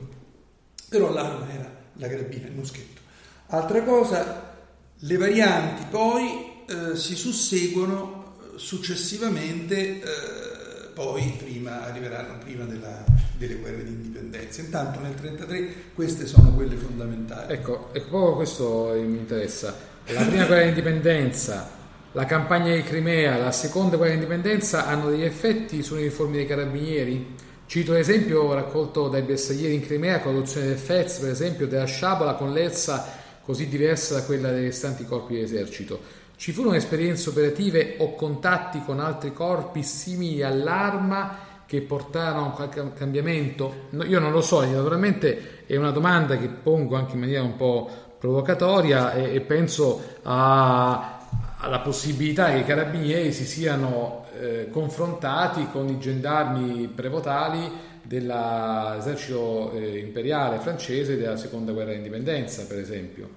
però 0.89 1.11
l'arma 1.11 1.47
era 1.53 1.71
la 1.93 2.07
carabina, 2.07 2.47
il 2.47 2.53
moschetto. 2.53 3.01
Altra 3.47 3.83
cosa, 3.83 4.55
le 4.97 5.17
varianti 5.17 5.83
poi 5.91 6.63
eh, 6.67 6.95
si 6.95 7.13
susseguono 7.13 8.22
successivamente, 8.55 10.01
eh, 10.01 10.87
poi 10.93 11.35
prima, 11.37 11.85
arriveranno 11.85 12.37
prima 12.37 12.65
della, 12.65 13.03
delle 13.37 13.55
guerre 13.55 13.83
di 13.83 13.91
indipendenza. 13.91 14.61
Intanto 14.61 14.99
nel 14.99 15.13
1933 15.15 15.91
queste 15.93 16.25
sono 16.27 16.53
quelle 16.53 16.75
fondamentali. 16.75 17.53
Ecco, 17.53 17.89
ecco 17.93 18.07
proprio 18.07 18.35
questo 18.35 18.91
mi 18.95 19.17
interessa. 19.17 19.91
La 20.07 20.25
prima 20.25 20.45
guerra 20.45 20.63
di 20.63 20.69
indipendenza, 20.69 21.69
la 22.11 22.25
campagna 22.25 22.75
di 22.75 22.83
Crimea, 22.83 23.37
la 23.37 23.51
seconda 23.51 23.95
guerra 23.95 24.11
di 24.13 24.17
indipendenza 24.17 24.85
hanno 24.85 25.09
degli 25.09 25.23
effetti 25.23 25.81
sulle 25.81 26.01
uniformi 26.01 26.35
dei 26.35 26.45
carabinieri? 26.45 27.35
Cito 27.65 27.93
l'esempio 27.93 28.53
raccolto 28.53 29.07
dai 29.07 29.21
bersaglieri 29.21 29.73
in 29.73 29.81
Crimea 29.81 30.19
con 30.19 30.33
l'adozione 30.33 30.67
del 30.67 30.77
FEZ, 30.77 31.19
per 31.19 31.29
esempio, 31.29 31.67
della 31.67 31.85
sciabola 31.85 32.33
con 32.33 32.51
l'Elsa 32.51 33.21
così 33.43 33.67
diversa 33.67 34.15
da 34.15 34.23
quella 34.23 34.51
dei 34.51 34.65
restanti 34.65 35.05
corpi 35.05 35.35
dell'esercito. 35.35 36.21
Ci 36.43 36.51
furono 36.51 36.75
esperienze 36.75 37.29
operative 37.29 37.95
o 37.99 38.15
contatti 38.15 38.81
con 38.83 38.99
altri 38.99 39.31
corpi 39.31 39.81
simili 39.81 40.43
all'arma 40.43 41.37
che 41.65 41.79
portarono 41.79 42.47
a 42.47 42.49
qualche 42.49 42.83
cambiamento? 42.95 43.87
No, 43.91 44.03
io 44.03 44.19
non 44.19 44.33
lo 44.33 44.41
so, 44.41 44.59
naturalmente 44.59 45.63
è 45.65 45.77
una 45.77 45.91
domanda 45.91 46.35
che 46.37 46.49
pongo 46.49 46.97
anche 46.97 47.13
in 47.13 47.21
maniera 47.21 47.43
un 47.43 47.55
po' 47.55 47.89
provocatoria 48.19 49.13
e, 49.13 49.35
e 49.35 49.39
penso 49.39 50.17
a, 50.23 51.29
alla 51.59 51.79
possibilità 51.79 52.51
che 52.51 52.57
i 52.57 52.65
carabinieri 52.65 53.31
si 53.31 53.45
siano 53.45 54.25
eh, 54.37 54.67
confrontati 54.69 55.69
con 55.71 55.87
i 55.87 55.97
gendarmi 55.97 56.89
prevotali 56.93 57.71
dell'esercito 58.01 59.71
eh, 59.71 59.97
imperiale 59.97 60.59
francese 60.59 61.15
della 61.15 61.37
seconda 61.37 61.71
guerra 61.71 61.93
d'indipendenza, 61.93 62.65
per 62.65 62.79
esempio. 62.79 63.29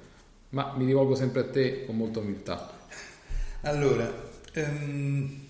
Ma 0.48 0.72
mi 0.76 0.86
rivolgo 0.86 1.14
sempre 1.14 1.42
a 1.42 1.44
te 1.44 1.84
con 1.86 1.96
molta 1.96 2.18
umiltà. 2.18 2.75
Allora, 3.66 4.08
ehm, 4.52 5.40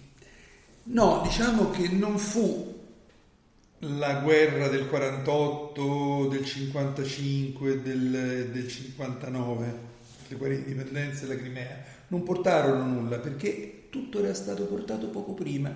no, 0.85 1.21
diciamo 1.23 1.69
che 1.69 1.87
non 1.89 2.19
fu 2.19 2.75
la 3.81 4.21
guerra 4.21 4.69
del 4.69 4.89
48, 4.89 6.29
del 6.29 6.47
55, 6.47 7.83
del, 7.83 8.49
del 8.51 8.69
59, 8.69 9.79
le 10.29 10.37
guerre 10.37 10.55
di 10.55 10.63
indipendenza 10.63 11.25
e 11.25 11.27
la 11.29 11.37
Crimea, 11.37 11.85
non 12.09 12.23
portarono 12.23 12.87
nulla 12.87 13.19
perché 13.19 13.89
tutto 13.91 14.21
era 14.21 14.33
stato 14.33 14.65
portato 14.65 15.09
poco 15.09 15.35
prima. 15.35 15.71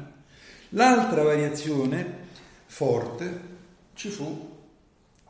L'altra 0.71 1.23
variazione 1.23 2.29
forte 2.65 3.41
ci 3.93 4.09
fu 4.09 4.57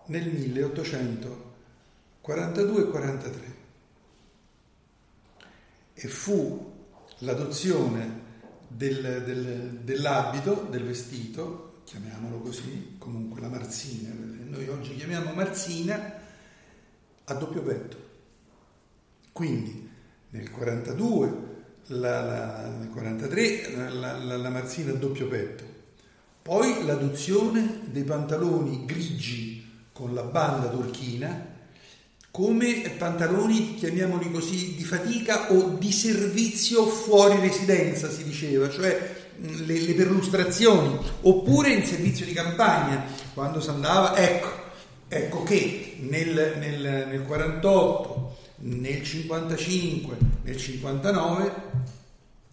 nel 0.06 0.28
1842 0.28 2.88
43 2.88 3.58
e 5.94 6.06
fu 6.06 6.69
l'adozione 7.20 8.28
del, 8.68 9.22
del, 9.24 9.80
dell'abito, 9.82 10.66
del 10.70 10.84
vestito, 10.84 11.82
chiamiamolo 11.84 12.38
così, 12.38 12.96
comunque 12.98 13.40
la 13.40 13.48
marzina, 13.48 14.10
noi 14.44 14.68
oggi 14.68 14.94
chiamiamo 14.94 15.32
marzina, 15.32 16.18
a 17.24 17.34
doppio 17.34 17.62
petto. 17.62 18.08
Quindi 19.32 19.88
nel 20.30 20.50
42, 20.50 21.48
la, 21.86 22.20
la, 22.20 22.68
nel 22.68 22.88
43 22.88 23.70
la, 23.92 24.16
la, 24.18 24.36
la 24.36 24.48
marzina 24.50 24.92
a 24.92 24.94
doppio 24.94 25.28
petto, 25.28 25.64
poi 26.42 26.84
l'adozione 26.84 27.80
dei 27.90 28.04
pantaloni 28.04 28.84
grigi 28.84 29.68
con 29.92 30.14
la 30.14 30.22
banda 30.22 30.68
turchina 30.68 31.58
come 32.30 32.94
pantaloni, 32.96 33.74
chiamiamoli 33.74 34.30
così, 34.30 34.74
di 34.76 34.84
fatica 34.84 35.52
o 35.52 35.76
di 35.78 35.90
servizio 35.90 36.86
fuori 36.86 37.40
residenza, 37.40 38.10
si 38.10 38.22
diceva, 38.22 38.70
cioè 38.70 39.16
le, 39.36 39.80
le 39.80 39.94
perlustrazioni, 39.94 40.98
oppure 41.22 41.70
in 41.70 41.84
servizio 41.84 42.24
di 42.24 42.32
campagna, 42.32 43.04
quando 43.34 43.60
si 43.60 43.70
andava, 43.70 44.16
ecco, 44.16 44.48
ecco 45.08 45.42
che 45.42 45.96
nel, 46.00 46.54
nel, 46.58 47.08
nel 47.08 47.24
48, 47.24 48.36
nel 48.58 49.02
55, 49.02 50.16
nel 50.42 50.56
59, 50.56 51.52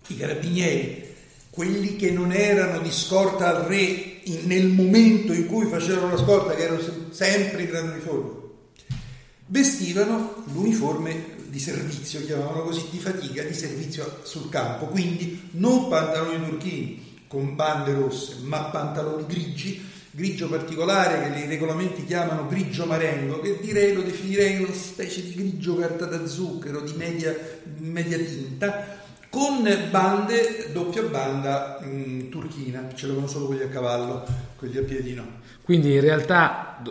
i 0.07 0.17
carabinieri 0.17 1.05
quelli 1.49 1.95
che 1.95 2.11
non 2.11 2.31
erano 2.31 2.79
di 2.79 2.91
scorta 2.91 3.47
al 3.47 3.63
re 3.63 4.21
nel 4.43 4.67
momento 4.67 5.33
in 5.33 5.47
cui 5.47 5.65
facevano 5.65 6.11
la 6.11 6.17
scorta, 6.17 6.53
che 6.53 6.63
erano 6.63 6.79
sempre 7.09 7.63
in 7.63 7.69
grande 7.69 7.93
uniforme, 7.93 8.31
vestivano 9.47 10.43
l'uniforme 10.53 11.35
di 11.47 11.59
servizio, 11.59 12.23
chiamavano 12.23 12.61
così, 12.61 12.87
di 12.91 12.99
fatica, 12.99 13.43
di 13.43 13.53
servizio 13.53 14.19
sul 14.23 14.49
campo, 14.49 14.85
quindi 14.87 15.49
non 15.51 15.87
pantaloni 15.87 16.45
turchini 16.45 17.05
con 17.27 17.55
bande 17.55 17.93
rosse, 17.93 18.37
ma 18.43 18.65
pantaloni 18.65 19.25
grigi, 19.25 19.83
grigio 20.11 20.47
particolare 20.47 21.31
che 21.31 21.39
i 21.39 21.47
regolamenti 21.47 22.05
chiamano 22.05 22.47
grigio 22.47 22.85
marengo, 22.85 23.39
che 23.39 23.59
direi 23.61 23.93
lo 23.93 24.01
definirei 24.01 24.61
una 24.61 24.73
specie 24.73 25.23
di 25.23 25.33
grigio 25.33 25.75
carta 25.75 26.05
da 26.05 26.25
zucchero, 26.25 26.81
di 26.81 26.93
media, 26.93 27.35
media 27.77 28.17
tinta, 28.17 29.05
con 29.29 29.63
bande, 29.89 30.69
doppia 30.71 31.03
banda 31.03 31.79
mh, 31.81 31.87
mm, 31.87 32.29
turchina, 32.29 32.87
ce 32.95 33.05
l'avevano 33.05 33.27
solo 33.27 33.47
quelli 33.47 33.63
a 33.63 33.67
cavallo, 33.67 34.25
quelli 34.55 34.77
a 34.77 34.83
piedi 34.83 35.13
no. 35.13 35.25
Quindi 35.61 35.93
in 35.93 36.01
realtà 36.01 36.81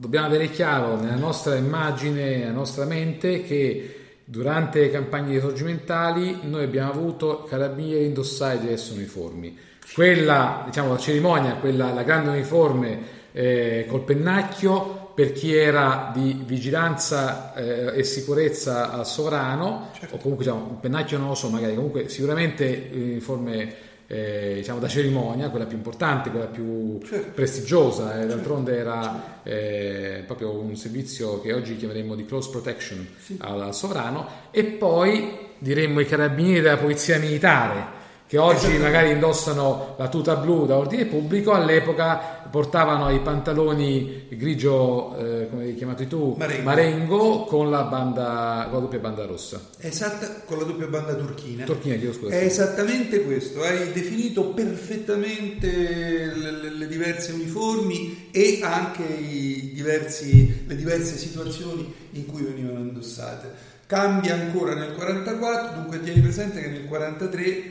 dobbiamo 0.00 0.28
avere 0.28 0.48
chiaro 0.48 0.98
nella 0.98 1.16
nostra 1.16 1.56
immagine, 1.56 2.38
nella 2.38 2.52
nostra 2.52 2.86
mente 2.86 3.42
che 3.42 3.96
durante 4.24 4.80
le 4.80 4.90
campagne 4.90 5.34
risorgimentali 5.34 6.38
noi 6.44 6.64
abbiamo 6.64 6.90
avuto 6.90 7.44
carabinieri 7.46 8.06
indossati 8.06 8.60
diversi 8.60 8.94
uniformi. 8.94 9.58
Quella, 9.92 10.62
diciamo, 10.64 10.92
la 10.92 10.98
cerimonia, 10.98 11.56
quella, 11.56 11.92
la 11.92 12.02
grande 12.02 12.30
uniforme 12.30 12.98
eh, 13.32 13.84
col 13.88 14.04
pennacchio 14.04 15.12
per 15.14 15.32
chi 15.32 15.54
era 15.54 16.10
di 16.14 16.44
vigilanza 16.46 17.52
eh, 17.52 17.98
e 17.98 18.02
sicurezza 18.02 18.92
al 18.92 19.06
sovrano, 19.06 19.90
certo. 19.98 20.14
o 20.14 20.18
comunque 20.18 20.46
diciamo, 20.46 20.66
un 20.66 20.80
pennacchio 20.80 21.18
non 21.18 21.28
lo 21.28 21.34
so, 21.34 21.50
magari 21.50 21.74
comunque 21.74 22.08
sicuramente 22.08 22.88
uniforme 22.90 23.74
eh, 24.12 24.54
diciamo 24.56 24.80
da 24.80 24.88
cerimonia, 24.88 25.50
quella 25.50 25.66
più 25.66 25.76
importante, 25.76 26.30
quella 26.30 26.46
più 26.46 26.98
certo. 27.04 27.30
prestigiosa, 27.32 28.14
e 28.14 28.18
certo. 28.18 28.26
d'altronde 28.26 28.76
era 28.76 29.40
eh, 29.44 30.24
proprio 30.26 30.50
un 30.50 30.74
servizio 30.74 31.40
che 31.40 31.52
oggi 31.52 31.76
chiameremmo 31.76 32.16
di 32.16 32.26
close 32.26 32.50
protection 32.50 33.06
sì. 33.20 33.36
al, 33.40 33.62
al 33.62 33.74
sovrano, 33.74 34.26
e 34.50 34.64
poi 34.64 35.50
diremmo 35.58 36.00
i 36.00 36.06
carabinieri 36.06 36.60
della 36.60 36.76
polizia 36.76 37.20
militare 37.20 37.98
che 38.26 38.38
oggi 38.38 38.78
magari 38.78 39.10
indossano 39.10 39.94
la 39.96 40.08
tuta 40.08 40.34
blu 40.34 40.66
da 40.66 40.76
ordine 40.76 41.04
pubblico, 41.04 41.52
all'epoca 41.52 42.39
portavano 42.50 43.10
i 43.10 43.20
pantaloni 43.20 44.26
grigio, 44.30 45.16
eh, 45.16 45.48
come 45.48 45.64
hai 45.64 45.74
chiamato 45.74 46.06
tu, 46.06 46.34
Marengo, 46.36 46.64
Marengo 46.64 47.44
con, 47.44 47.70
la 47.70 47.82
banda, 47.84 48.66
con 48.68 48.74
la 48.74 48.80
doppia 48.80 48.98
banda 48.98 49.24
rossa. 49.24 49.70
Esatta, 49.78 50.42
con 50.44 50.58
la 50.58 50.64
doppia 50.64 50.86
banda 50.86 51.14
turchina. 51.14 51.64
Turchina, 51.64 51.96
chiedo 51.96 52.12
scusa. 52.12 52.34
È 52.34 52.44
esattamente 52.44 53.24
questo, 53.24 53.62
hai 53.62 53.92
definito 53.92 54.48
perfettamente 54.48 55.68
le, 55.68 56.50
le, 56.50 56.70
le 56.70 56.86
diverse 56.86 57.32
uniformi 57.32 58.28
e 58.30 58.60
anche 58.62 59.04
diversi, 59.72 60.64
le 60.66 60.76
diverse 60.76 61.16
situazioni 61.16 61.92
in 62.12 62.26
cui 62.26 62.42
venivano 62.42 62.80
indossate. 62.80 63.68
Cambia 63.86 64.34
ancora 64.34 64.74
nel 64.74 64.94
44, 64.94 65.74
dunque 65.80 66.00
tieni 66.00 66.20
presente 66.20 66.60
che 66.60 66.68
nel 66.68 66.84
43 66.86 67.62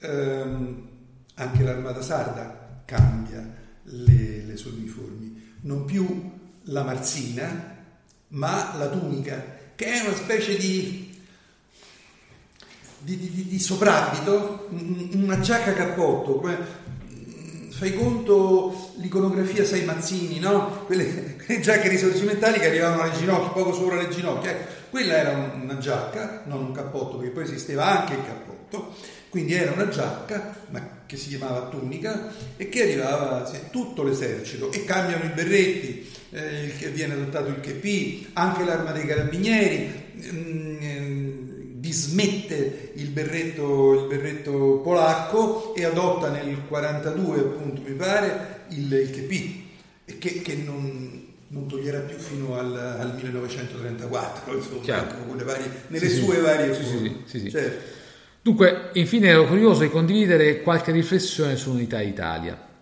ehm, 0.00 0.88
anche 1.36 1.62
l'armata 1.62 2.02
sarda 2.02 2.82
cambia 2.84 3.62
le, 3.84 4.44
le 4.46 4.56
sue 4.56 4.70
uniformi, 4.72 5.56
non 5.62 5.84
più 5.84 6.32
la 6.64 6.82
marzina, 6.82 7.72
ma 8.28 8.74
la 8.76 8.88
tunica, 8.88 9.42
che 9.74 9.86
è 9.86 10.00
una 10.06 10.16
specie 10.16 10.56
di 10.56 11.12
di, 13.04 13.18
di, 13.18 13.46
di, 13.48 13.58
soprabito, 13.58 14.66
una 15.12 15.38
giacca 15.40 15.74
cappotto, 15.74 16.40
fai 17.70 17.94
conto 17.94 18.92
l'iconografia 18.96 19.64
sei 19.64 19.84
mazzini, 19.84 20.38
no? 20.38 20.84
Quelle, 20.86 21.36
quelle, 21.36 21.60
giacche 21.60 21.88
risorgimentali 21.88 22.58
che 22.58 22.66
arrivavano 22.66 23.02
alle 23.02 23.12
ginocchia, 23.12 23.50
poco 23.50 23.74
sopra 23.74 23.96
le 23.96 24.08
ginocchia, 24.08 24.50
ecco, 24.52 24.72
quella 24.90 25.16
era 25.16 25.32
una 25.60 25.76
giacca, 25.76 26.44
non 26.46 26.64
un 26.64 26.72
cappotto, 26.72 27.18
perché 27.18 27.32
poi 27.32 27.42
esisteva 27.44 28.00
anche 28.00 28.14
il 28.14 28.24
cappotto, 28.24 28.94
Quindi 29.28 29.52
era 29.52 29.72
una 29.72 29.88
giacca, 29.88 30.56
ma 30.70 30.93
che 31.06 31.16
si 31.16 31.28
chiamava 31.28 31.68
tunica, 31.68 32.32
e 32.56 32.68
che 32.68 32.82
arrivava 32.82 33.46
sì, 33.46 33.58
tutto 33.70 34.02
l'esercito. 34.02 34.72
E 34.72 34.84
cambiano 34.84 35.24
i 35.24 35.28
berretti, 35.34 36.08
eh, 36.30 36.72
che 36.78 36.88
viene 36.88 37.14
adottato 37.14 37.48
il 37.48 37.60
KP, 37.60 38.30
anche 38.34 38.64
l'arma 38.64 38.92
dei 38.92 39.06
carabinieri. 39.06 40.02
Mh, 40.14 40.36
mm, 40.36 40.64
dismette 41.84 42.92
il 42.94 43.08
berretto, 43.08 44.00
il 44.00 44.06
berretto, 44.08 44.80
polacco 44.82 45.74
e 45.74 45.84
adotta 45.84 46.30
nel 46.30 46.62
42 46.66 47.38
appunto 47.38 47.82
mi 47.86 47.94
pare 47.94 48.62
il, 48.70 48.90
il 48.90 49.10
KP 49.10 50.18
che, 50.18 50.40
che 50.40 50.54
non, 50.56 51.26
non, 51.48 51.66
toglierà 51.68 52.00
più 52.00 52.16
fino 52.16 52.56
al, 52.58 52.74
al 52.74 53.14
1934 53.14 54.56
insomma, 54.56 55.10
ecco, 55.10 55.44
varie, 55.44 55.70
nelle 55.88 56.08
sì, 56.08 56.16
sue 56.16 56.36
sì. 56.36 56.40
varie 56.40 56.72
forme 56.72 57.16
sì, 57.26 57.38
sì, 57.38 57.50
certo. 57.50 57.93
Dunque 58.44 58.90
infine 58.92 59.28
ero 59.28 59.46
curioso 59.46 59.80
di 59.80 59.88
condividere 59.88 60.60
qualche 60.60 60.92
riflessione 60.92 61.56
sull'unità 61.56 62.02
Italia 62.02 62.72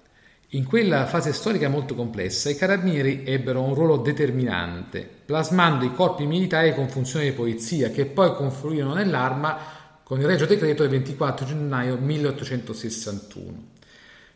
in 0.55 0.65
quella 0.65 1.07
fase 1.07 1.33
storica 1.33 1.69
molto 1.69 1.95
complessa 1.95 2.51
i 2.51 2.57
carabinieri 2.57 3.23
ebbero 3.25 3.63
un 3.63 3.75
ruolo 3.75 3.97
determinante, 3.97 5.09
plasmando 5.25 5.87
i 5.87 5.95
corpi 5.95 6.27
militari 6.27 6.75
con 6.75 6.91
funzione 6.91 7.25
di 7.25 7.33
polizia, 7.33 7.91
che 7.91 8.05
poi 8.05 8.35
confluirono 8.35 8.93
nell'arma 8.93 9.57
con 10.03 10.21
il 10.21 10.27
Regio 10.27 10.45
Decreto 10.45 10.83
del 10.83 10.91
24 10.91 11.47
gennaio 11.47 11.97
1861. 11.97 13.72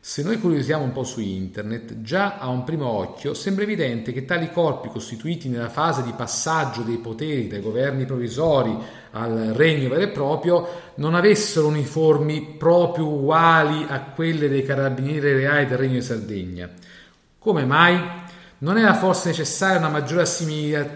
Se 0.08 0.22
noi 0.22 0.38
curiosiamo 0.38 0.84
un 0.84 0.92
po' 0.92 1.02
su 1.02 1.18
internet, 1.18 2.00
già 2.00 2.38
a 2.38 2.46
un 2.46 2.62
primo 2.62 2.86
occhio 2.86 3.34
sembra 3.34 3.64
evidente 3.64 4.12
che 4.12 4.24
tali 4.24 4.52
corpi 4.52 4.86
costituiti 4.86 5.48
nella 5.48 5.68
fase 5.68 6.04
di 6.04 6.12
passaggio 6.12 6.82
dei 6.82 6.98
poteri 6.98 7.48
dai 7.48 7.60
governi 7.60 8.04
provvisori 8.04 8.78
al 9.10 9.50
regno 9.52 9.88
vero 9.88 10.02
e 10.02 10.08
proprio 10.10 10.68
non 10.94 11.16
avessero 11.16 11.66
uniformi 11.66 12.54
proprio 12.56 13.08
uguali 13.08 13.84
a 13.88 14.00
quelle 14.14 14.48
dei 14.48 14.62
carabinieri 14.62 15.32
reali 15.32 15.66
del 15.66 15.78
regno 15.78 15.94
di 15.94 16.02
Sardegna. 16.02 16.70
Come 17.40 17.64
mai? 17.64 18.00
Non 18.58 18.78
era 18.78 18.94
forse 18.94 19.30
necessaria 19.30 19.78
una 19.78 19.88
maggiore 19.88 20.22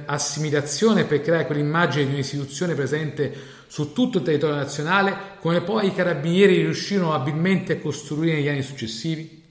assimilazione 0.06 1.02
per 1.02 1.20
creare 1.20 1.46
quell'immagine 1.46 2.04
di 2.06 2.12
un'istituzione 2.12 2.74
presente 2.74 3.58
su 3.70 3.92
tutto 3.92 4.18
il 4.18 4.24
territorio 4.24 4.56
nazionale, 4.56 5.16
come 5.38 5.60
poi 5.60 5.86
i 5.86 5.94
carabinieri 5.94 6.56
riuscirono 6.56 7.14
abilmente 7.14 7.74
a 7.74 7.78
costruire 7.78 8.34
negli 8.34 8.48
anni 8.48 8.62
successivi? 8.62 9.44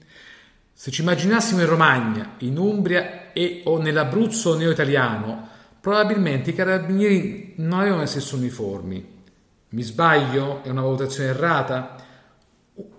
Se 0.74 0.90
ci 0.90 1.00
immaginassimo 1.00 1.62
in 1.62 1.66
Romagna, 1.66 2.34
in 2.40 2.58
Umbria 2.58 3.32
e 3.32 3.62
o 3.64 3.80
nell'Abruzzo 3.80 4.58
neo-italiano, 4.58 5.48
probabilmente 5.80 6.50
i 6.50 6.54
carabinieri 6.54 7.54
non 7.56 7.80
avevano 7.80 8.02
le 8.02 8.08
stesse 8.08 8.34
uniformi. 8.34 9.22
Mi 9.70 9.82
sbaglio? 9.82 10.62
È 10.64 10.68
una 10.68 10.82
valutazione 10.82 11.30
errata? 11.30 11.96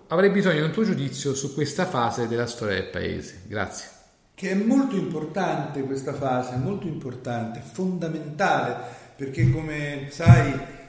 Avrei 0.08 0.30
bisogno 0.30 0.56
di 0.56 0.64
un 0.64 0.72
tuo 0.72 0.82
giudizio 0.82 1.36
su 1.36 1.54
questa 1.54 1.86
fase 1.86 2.26
della 2.26 2.48
storia 2.48 2.74
del 2.74 2.90
paese. 2.90 3.42
Grazie. 3.46 3.88
Che 4.34 4.50
è 4.50 4.54
molto 4.54 4.96
importante 4.96 5.84
questa 5.84 6.14
fase, 6.14 6.56
molto 6.56 6.88
importante, 6.88 7.60
fondamentale, 7.60 8.76
perché 9.14 9.48
come 9.52 10.08
sai 10.10 10.80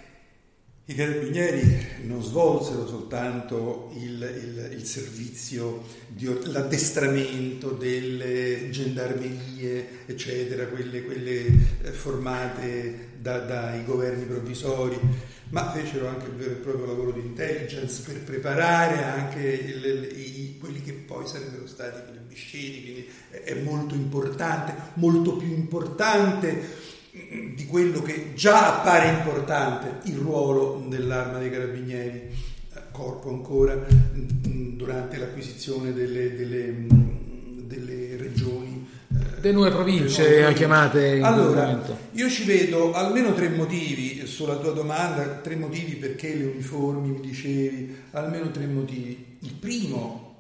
i 0.85 0.95
carabinieri 0.95 1.87
non 2.03 2.21
svolsero 2.21 2.85
soltanto 2.85 3.89
il, 3.95 4.21
il, 4.21 4.69
il 4.73 4.85
servizio, 4.85 5.83
di, 6.07 6.27
l'addestramento 6.51 7.69
delle 7.69 8.69
gendarmerie, 8.69 10.05
eccetera, 10.05 10.67
quelle, 10.67 11.05
quelle 11.05 11.45
eh, 11.83 11.91
formate 11.91 13.11
da, 13.17 13.39
dai 13.39 13.85
governi 13.85 14.25
provvisori, 14.25 14.99
ma 15.51 15.71
fecero 15.71 16.09
anche 16.09 16.25
il 16.25 16.33
vero 16.33 16.51
e 16.51 16.55
proprio 16.55 16.87
lavoro 16.87 17.11
di 17.11 17.21
intelligence 17.21 18.01
per 18.01 18.21
preparare 18.21 19.03
anche 19.03 19.39
il, 19.39 19.85
i, 20.17 20.57
quelli 20.59 20.81
che 20.81 20.91
poi 20.91 21.25
sarebbero 21.25 21.65
stati 21.65 21.99
i 21.99 22.11
plebisciti, 22.11 22.81
quindi 22.81 23.09
è 23.29 23.53
molto 23.61 23.95
importante, 23.95 24.73
molto 24.95 25.37
più 25.37 25.47
importante 25.47 26.82
di 27.55 27.65
quello 27.65 28.01
che 28.01 28.33
già 28.35 28.79
appare 28.79 29.09
importante 29.09 29.99
il 30.09 30.17
ruolo 30.17 30.85
dell'arma 30.87 31.39
dei 31.39 31.49
carabinieri, 31.49 32.19
eh, 32.73 32.81
corpo 32.91 33.29
ancora, 33.29 33.75
mm, 33.75 34.77
durante 34.77 35.17
l'acquisizione 35.17 35.93
delle, 35.93 36.35
delle, 36.35 36.67
mm, 36.67 37.59
delle 37.61 38.17
regioni. 38.17 38.87
Eh, 39.11 39.41
delle 39.41 39.53
nuove 39.53 39.71
province 39.71 40.27
delle 40.27 40.53
chiamate 40.53 41.15
in 41.15 41.23
allora, 41.23 41.99
io 42.11 42.29
ci 42.29 42.45
vedo 42.45 42.93
almeno 42.93 43.33
tre 43.33 43.49
motivi 43.49 44.25
sulla 44.25 44.57
tua 44.57 44.71
domanda, 44.71 45.23
tre 45.41 45.55
motivi 45.55 45.95
perché 45.95 46.35
le 46.35 46.45
uniformi 46.45 47.09
mi 47.09 47.19
dicevi, 47.19 47.95
almeno 48.11 48.51
tre 48.51 48.65
motivi. 48.65 49.37
Il 49.39 49.53
primo, 49.53 50.35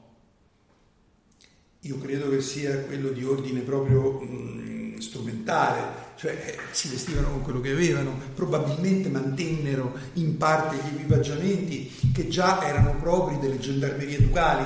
io 1.81 1.97
credo 1.97 2.29
che 2.29 2.41
sia 2.41 2.79
quello 2.79 3.09
di 3.09 3.23
ordine 3.23 3.59
proprio 3.59 4.21
mm, 4.23 4.82
strumentale, 4.99 6.01
cioè 6.15 6.31
eh, 6.31 6.57
si 6.71 6.89
vestivano 6.89 7.29
con 7.29 7.41
quello 7.41 7.61
che 7.61 7.71
avevano, 7.71 8.17
probabilmente 8.35 9.09
mantennero 9.09 9.93
in 10.13 10.37
parte 10.37 10.75
gli 10.75 10.93
equipaggiamenti 10.93 11.91
che 12.13 12.27
già 12.27 12.65
erano 12.65 12.95
propri 12.95 13.39
delle 13.39 13.59
gendarmerie 13.59 14.21
ducali, 14.21 14.65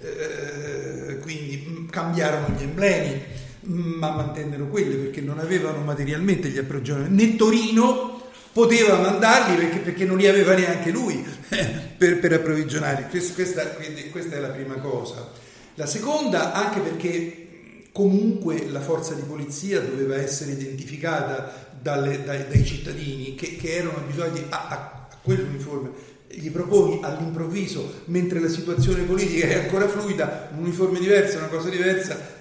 eh, 0.00 1.18
quindi 1.20 1.66
mm, 1.68 1.88
cambiarono 1.88 2.54
gli 2.56 2.62
emblemi, 2.62 3.22
mm, 3.66 3.98
ma 3.98 4.10
mantennero 4.10 4.68
quelli 4.68 4.96
perché 4.96 5.20
non 5.20 5.38
avevano 5.38 5.80
materialmente 5.80 6.48
gli 6.48 6.58
approvvigionamenti. 6.58 7.26
Né 7.26 7.36
Torino 7.36 8.22
poteva 8.52 8.98
mandarli 8.98 9.56
perché, 9.56 9.78
perché, 9.78 10.04
non 10.04 10.16
li 10.16 10.26
aveva 10.26 10.54
neanche 10.54 10.90
lui 10.90 11.24
eh, 11.50 11.64
per, 11.96 12.18
per 12.18 12.32
approvvigionare. 12.32 13.08
Questa, 13.08 13.66
questa 14.10 14.36
è 14.36 14.40
la 14.40 14.48
prima 14.48 14.74
cosa. 14.74 15.30
La 15.74 15.86
seconda, 15.86 16.52
anche 16.54 16.80
perché 16.80 17.47
comunque 17.92 18.68
la 18.68 18.80
forza 18.80 19.14
di 19.14 19.22
polizia 19.22 19.80
doveva 19.80 20.16
essere 20.16 20.52
identificata 20.52 21.68
dalle, 21.80 22.22
dai, 22.24 22.46
dai, 22.48 22.64
cittadini 22.64 23.34
che, 23.34 23.56
che, 23.56 23.76
erano 23.76 23.98
abituati 23.98 24.44
a, 24.48 24.68
a, 24.68 25.08
a 25.10 25.16
quell'uniforme 25.22 26.16
gli 26.30 26.50
proponi 26.50 27.00
all'improvviso, 27.02 28.02
mentre 28.06 28.38
la 28.38 28.48
situazione 28.48 29.02
politica 29.02 29.46
è 29.46 29.64
ancora 29.64 29.88
fluida, 29.88 30.50
un 30.52 30.64
uniforme 30.64 30.98
diverso, 30.98 31.38
una 31.38 31.46
cosa 31.46 31.70
diversa, 31.70 32.36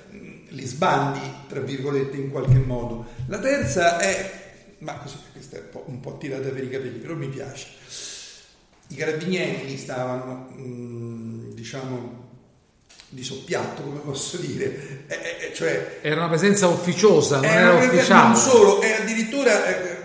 li 0.49 0.65
sbandi, 0.65 1.19
tra 1.47 1.61
virgolette, 1.61 2.17
in 2.17 2.29
qualche 2.29 2.57
modo. 2.57 3.05
La 3.27 3.39
terza 3.39 3.99
è, 3.99 4.75
ma 4.79 4.97
così, 4.97 5.15
questa 5.31 5.57
è 5.57 5.61
un 5.61 5.69
po', 5.71 5.83
un 5.87 5.99
po 6.01 6.17
tirata 6.17 6.49
per 6.49 6.63
i 6.63 6.69
capelli, 6.69 6.99
però 6.99 7.15
mi 7.15 7.29
piace. 7.29 7.67
I 8.89 8.95
carabinieri 8.95 9.77
stavano, 9.77 10.49
diciamo, 11.53 12.26
di 13.09 13.23
soppiatto, 13.23 13.83
come 13.83 13.99
posso 13.99 14.37
dire. 14.37 15.05
Eh, 15.07 15.15
eh, 15.15 15.47
eh, 15.47 15.53
cioè, 15.53 15.99
era 16.01 16.17
una 16.17 16.29
presenza 16.29 16.67
ufficiosa, 16.67 17.37
non 17.37 17.45
era, 17.45 17.59
era 17.59 17.85
ufficiale. 17.85 18.27
Non 18.27 18.35
solo, 18.35 18.81
e 18.81 18.91
addirittura 18.93 19.65
eh, 19.65 19.97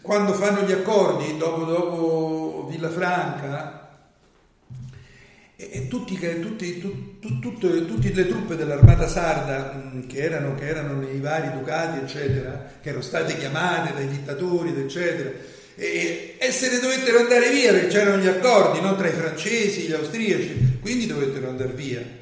quando 0.00 0.32
fanno 0.34 0.62
gli 0.62 0.72
accordi 0.72 1.36
dopo, 1.36 1.64
dopo 1.64 2.66
Villafranca, 2.70 3.74
e, 5.56 5.88
tutti, 5.88 6.16
tutti, 6.40 6.78
tu, 6.78 7.18
tu, 7.18 7.40
tutte, 7.40 7.84
tutte, 7.84 8.12
le 8.12 8.28
truppe 8.28 8.54
dell'armata 8.54 9.08
sarda 9.08 9.72
mh, 9.72 10.06
che, 10.06 10.18
erano, 10.18 10.54
che, 10.54 10.68
erano, 10.68 11.00
nei 11.00 11.18
vari 11.18 11.50
ducati, 11.50 11.98
eccetera, 11.98 12.74
che 12.80 12.90
erano 12.90 13.02
state 13.02 13.36
chiamate 13.36 13.92
dai 13.94 14.06
dittatori, 14.06 14.72
eccetera, 14.78 15.30
e, 15.74 16.36
e 16.38 16.52
se 16.52 16.70
ne 16.70 16.78
dovettero 16.78 17.18
andare 17.18 17.50
via 17.50 17.72
perché 17.72 17.88
c'erano 17.88 18.22
gli 18.22 18.28
accordi 18.28 18.80
no? 18.80 18.94
tra 18.94 19.08
i 19.08 19.12
francesi 19.12 19.84
e 19.84 19.88
gli 19.88 19.92
austriaci, 19.92 20.78
quindi 20.80 21.06
dovettero 21.06 21.48
andare 21.48 21.72
via 21.72 22.17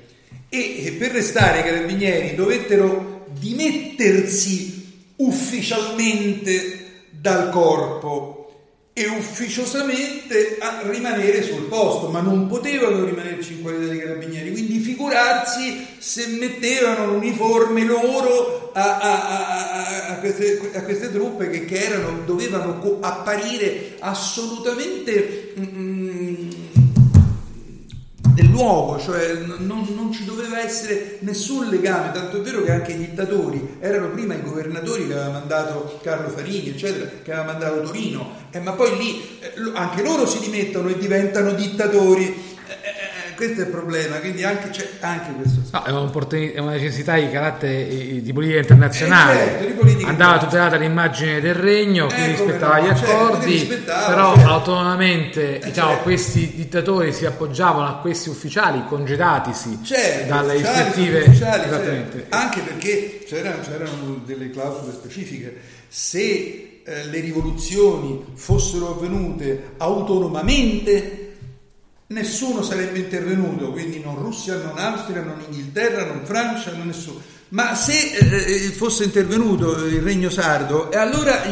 e 0.49 0.97
per 0.99 1.13
restare 1.13 1.61
i 1.61 1.63
carabinieri 1.63 2.35
dovettero 2.35 3.27
dimettersi 3.39 5.13
ufficialmente 5.17 6.85
dal 7.11 7.51
corpo 7.51 8.37
e 8.99 9.07
ufficiosamente 9.09 10.57
a 10.59 10.81
rimanere 10.85 11.43
sul 11.43 11.65
posto, 11.65 12.09
ma 12.09 12.21
non 12.21 12.47
potevano 12.47 13.05
rimanerci 13.05 13.53
in 13.53 13.63
qualità 13.63 13.93
di 13.93 13.99
carabinieri, 13.99 14.53
quindi 14.53 14.79
figurarsi 14.79 15.87
se 15.99 16.29
mettevano 16.29 17.13
l'uniforme 17.13 17.85
loro 17.85 18.71
a, 18.73 18.99
a, 18.99 19.29
a, 19.29 20.07
a 20.09 20.15
queste, 20.15 20.57
queste, 20.83 21.13
truppe 21.13 21.51
che, 21.51 21.67
che 21.67 21.79
erano, 21.79 22.23
dovevano 22.25 22.99
apparire 23.03 23.97
assolutamente... 23.99 25.53
Mm, 25.61 25.96
del 28.37 28.51
luogo, 28.51 29.01
cioè 29.01 29.33
non, 29.33 29.87
non, 29.95 30.13
ci 30.13 30.27
doveva 30.27 30.61
essere 30.61 31.17
nessun 31.21 31.71
legame, 31.71 32.13
tanto 32.13 32.37
è 32.37 32.41
vero 32.43 32.63
che 32.63 32.71
anche 32.71 32.93
i 32.93 32.99
dittatori 32.99 33.79
erano 33.81 34.11
prima 34.11 34.35
i 34.35 34.43
governatori 34.43 35.07
che 35.07 35.15
aveva 35.15 35.31
mandato 35.31 35.99
Carlo 36.03 36.29
Farini, 36.29 36.69
eccetera, 36.69 37.11
che 37.23 37.33
aveva 37.33 37.53
mandato 37.53 37.81
Torino, 37.81 38.31
eh, 38.51 38.61
ma 38.61 38.73
poi 38.73 38.95
lì 38.99 39.39
eh, 39.41 39.53
anche 39.73 40.03
loro 40.03 40.27
si 40.27 40.39
dimettono 40.41 40.91
e 40.91 40.99
diventano 40.99 41.53
dittatori. 41.53 42.55
Questo 43.37 43.61
è 43.61 43.65
il 43.65 43.71
problema, 43.71 44.17
quindi 44.17 44.43
anche, 44.45 44.71
c'è 44.71 44.89
anche 45.01 45.33
questo. 45.33 45.61
No, 45.71 45.85
è, 45.85 46.53
è, 46.55 46.59
una 46.59 46.73
necessità 46.73 47.17
di 47.17 47.31
carattere 47.31 48.23
di 48.23 48.33
politica 48.33 48.61
internazionale. 48.61 49.35
Eh 49.35 49.47
certo, 49.47 49.67
di 49.67 49.73
politica 49.73 50.09
Andava 50.09 50.39
tutelata 50.39 50.77
l'immagine 50.77 51.41
del 51.41 51.55
regno, 51.55 52.07
chi 52.07 52.21
eh, 52.21 52.27
rispettava 52.29 52.79
no, 52.79 52.83
gli 52.83 52.97
certo, 52.97 53.11
accordi, 53.11 53.83
però 53.85 54.35
certo. 54.35 54.51
autonomamente 54.51 55.61
eh, 55.61 55.67
diciamo, 55.67 55.89
certo. 55.91 56.03
questi 56.03 56.53
dittatori 56.55 57.13
si 57.13 57.27
appoggiavano 57.27 57.87
a 57.87 57.99
questi 57.99 58.31
ufficiali 58.31 58.83
congedatisi 58.89 59.81
certo, 59.83 60.33
dalle 60.33 60.57
ispettive. 60.57 61.21
Ufficiali, 61.21 61.69
certo. 61.69 62.25
Anche 62.31 62.61
perché 62.61 63.25
c'erano, 63.27 63.61
c'erano 63.61 64.23
delle 64.25 64.49
clausole 64.49 64.93
specifiche. 64.93 65.55
Se 65.89 66.81
eh, 66.89 67.05
le 67.07 67.21
rivoluzioni 67.21 68.25
fossero 68.35 68.97
avvenute 68.97 69.73
autonomamente, 69.79 71.26
nessuno 72.09 72.63
sarebbe 72.63 72.99
intervenuto, 72.99 73.73
quindi 73.73 74.01
non 74.01 74.17
Russia, 74.17 74.57
non 74.57 74.79
Austria, 74.79 75.23
non 75.23 75.43
Inghilterra, 75.49 76.05
non 76.05 76.25
Francia, 76.25 76.73
non 76.73 76.87
nessuno. 76.87 77.21
Ma 77.49 77.75
se 77.75 78.17
eh, 78.19 78.67
eh 78.67 78.71
fosse 78.71 79.05
intervenuto 79.05 79.87
il 79.87 80.03
Regno 80.03 80.31
Sardo, 80.31 80.91
allora 80.91 81.43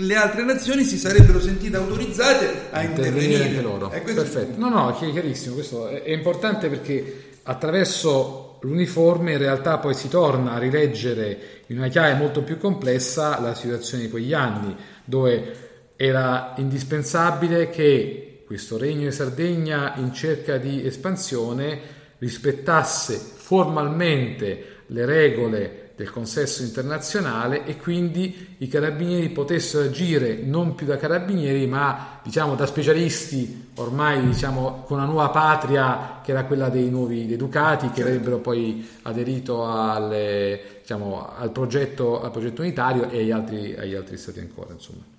le 0.00 0.16
altre 0.16 0.44
nazioni 0.44 0.84
si 0.84 0.96
sarebbero 0.96 1.40
sentite 1.40 1.76
autorizzate 1.76 2.68
a 2.70 2.82
intervenire. 2.82 3.44
anche 3.44 3.60
loro. 3.60 3.88
Perfetto. 3.88 4.58
No, 4.58 4.68
no, 4.68 4.96
chiarissimo. 4.98 5.54
Questo 5.54 5.88
è 5.88 6.10
importante 6.10 6.68
perché 6.68 7.28
attraverso 7.42 8.58
l'uniforme 8.62 9.32
in 9.32 9.38
realtà 9.38 9.78
poi 9.78 9.94
si 9.94 10.08
torna 10.08 10.52
a 10.52 10.58
rileggere 10.58 11.62
in 11.66 11.78
una 11.78 11.88
chiave 11.88 12.14
molto 12.14 12.42
più 12.42 12.58
complessa 12.58 13.40
la 13.40 13.54
situazione 13.54 14.04
di 14.04 14.10
quegli 14.10 14.32
anni, 14.32 14.74
dove 15.04 15.68
era 15.96 16.54
indispensabile 16.56 17.68
che 17.68 18.29
questo 18.50 18.76
regno 18.76 19.04
di 19.04 19.12
Sardegna 19.12 19.94
in 19.98 20.12
cerca 20.12 20.56
di 20.56 20.84
espansione 20.84 21.78
rispettasse 22.18 23.14
formalmente 23.14 24.82
le 24.86 25.06
regole 25.06 25.92
del 25.94 26.10
consesso 26.10 26.64
internazionale 26.64 27.64
e 27.64 27.76
quindi 27.76 28.56
i 28.58 28.66
carabinieri 28.66 29.28
potessero 29.28 29.84
agire 29.84 30.40
non 30.42 30.74
più 30.74 30.84
da 30.84 30.96
carabinieri 30.96 31.64
ma 31.68 32.18
diciamo 32.24 32.56
da 32.56 32.66
specialisti 32.66 33.68
ormai 33.76 34.26
diciamo 34.26 34.82
con 34.84 34.96
una 34.96 35.06
nuova 35.06 35.28
patria 35.28 36.18
che 36.20 36.32
era 36.32 36.42
quella 36.42 36.70
dei 36.70 36.90
nuovi 36.90 37.28
dei 37.28 37.36
ducati 37.36 37.90
che 37.90 38.02
avrebbero 38.02 38.38
poi 38.38 38.84
aderito 39.02 39.64
alle, 39.64 40.80
diciamo, 40.80 41.36
al, 41.36 41.52
progetto, 41.52 42.20
al 42.20 42.32
progetto 42.32 42.62
unitario 42.62 43.08
e 43.10 43.20
agli 43.20 43.30
altri, 43.30 43.76
agli 43.76 43.94
altri 43.94 44.16
stati 44.16 44.40
ancora 44.40 44.72
insomma. 44.72 45.18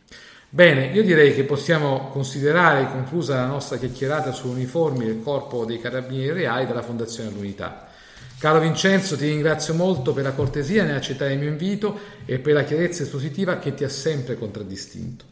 Bene, 0.54 0.88
io 0.88 1.02
direi 1.02 1.34
che 1.34 1.46
possiamo 1.46 2.10
considerare 2.10 2.92
conclusa 2.92 3.36
la 3.36 3.46
nostra 3.46 3.78
chiacchierata 3.78 4.34
su 4.34 4.50
uniformi 4.50 5.06
del 5.06 5.22
Corpo 5.24 5.64
dei 5.64 5.80
Carabinieri 5.80 6.40
Reali 6.40 6.66
della 6.66 6.82
Fondazione 6.82 7.30
L'Unità. 7.30 7.88
Caro 8.38 8.60
Vincenzo, 8.60 9.16
ti 9.16 9.30
ringrazio 9.30 9.74
molto 9.74 10.12
per 10.12 10.26
la 10.26 10.34
cortesia 10.34 10.84
nell'accettare 10.84 11.32
il 11.32 11.40
mio 11.40 11.48
invito 11.48 11.98
e 12.26 12.40
per 12.40 12.54
la 12.54 12.66
chiarezza 12.66 13.04
espositiva 13.04 13.60
che 13.60 13.74
ti 13.74 13.86
ha 13.86 13.90
sempre 13.90 14.38
contraddistinto. 14.38 15.24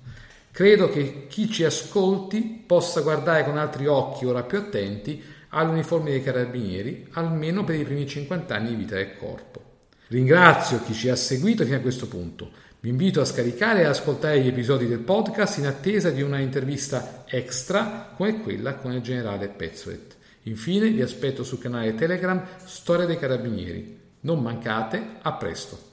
Credo 0.51 0.87
che 0.87 1.25
chi 1.27 1.51
ci 1.51 1.65
ascolti 1.65 2.63
possa 2.65 3.01
guardare 3.01 3.43
con 3.43 3.57
altri 3.57 3.87
occhi, 3.87 4.23
ora 4.25 4.43
più 4.43 4.57
attenti, 4.57 5.21
all'uniforme 5.49 6.11
dei 6.11 6.23
carabinieri, 6.23 7.07
almeno 7.11 7.65
per 7.65 7.75
i 7.75 7.83
primi 7.83 8.07
50 8.07 8.55
anni 8.55 8.69
di 8.69 8.75
vita 8.75 8.95
del 8.95 9.17
corpo. 9.17 9.63
Ringrazio 10.07 10.81
chi 10.81 10.93
ci 10.93 11.09
ha 11.09 11.15
seguito 11.17 11.65
fino 11.65 11.75
a 11.75 11.81
questo 11.81 12.07
punto. 12.07 12.67
Vi 12.81 12.87
invito 12.87 13.19
a 13.19 13.25
scaricare 13.25 13.81
e 13.81 13.85
ascoltare 13.85 14.39
gli 14.39 14.47
episodi 14.47 14.87
del 14.87 14.99
podcast 14.99 15.57
in 15.57 15.65
attesa 15.65 16.11
di 16.11 16.21
una 16.21 16.39
intervista 16.39 17.25
extra 17.27 18.13
come 18.15 18.39
quella 18.39 18.75
con 18.75 18.93
il 18.93 19.01
generale 19.01 19.49
Pezzolet. 19.49 20.15
Infine 20.43 20.87
vi 20.89 21.01
aspetto 21.01 21.43
sul 21.43 21.59
canale 21.59 21.93
Telegram 21.93 22.41
Storia 22.63 23.05
dei 23.05 23.19
Carabinieri. 23.19 23.99
Non 24.21 24.41
mancate, 24.41 25.17
a 25.21 25.33
presto! 25.33 25.87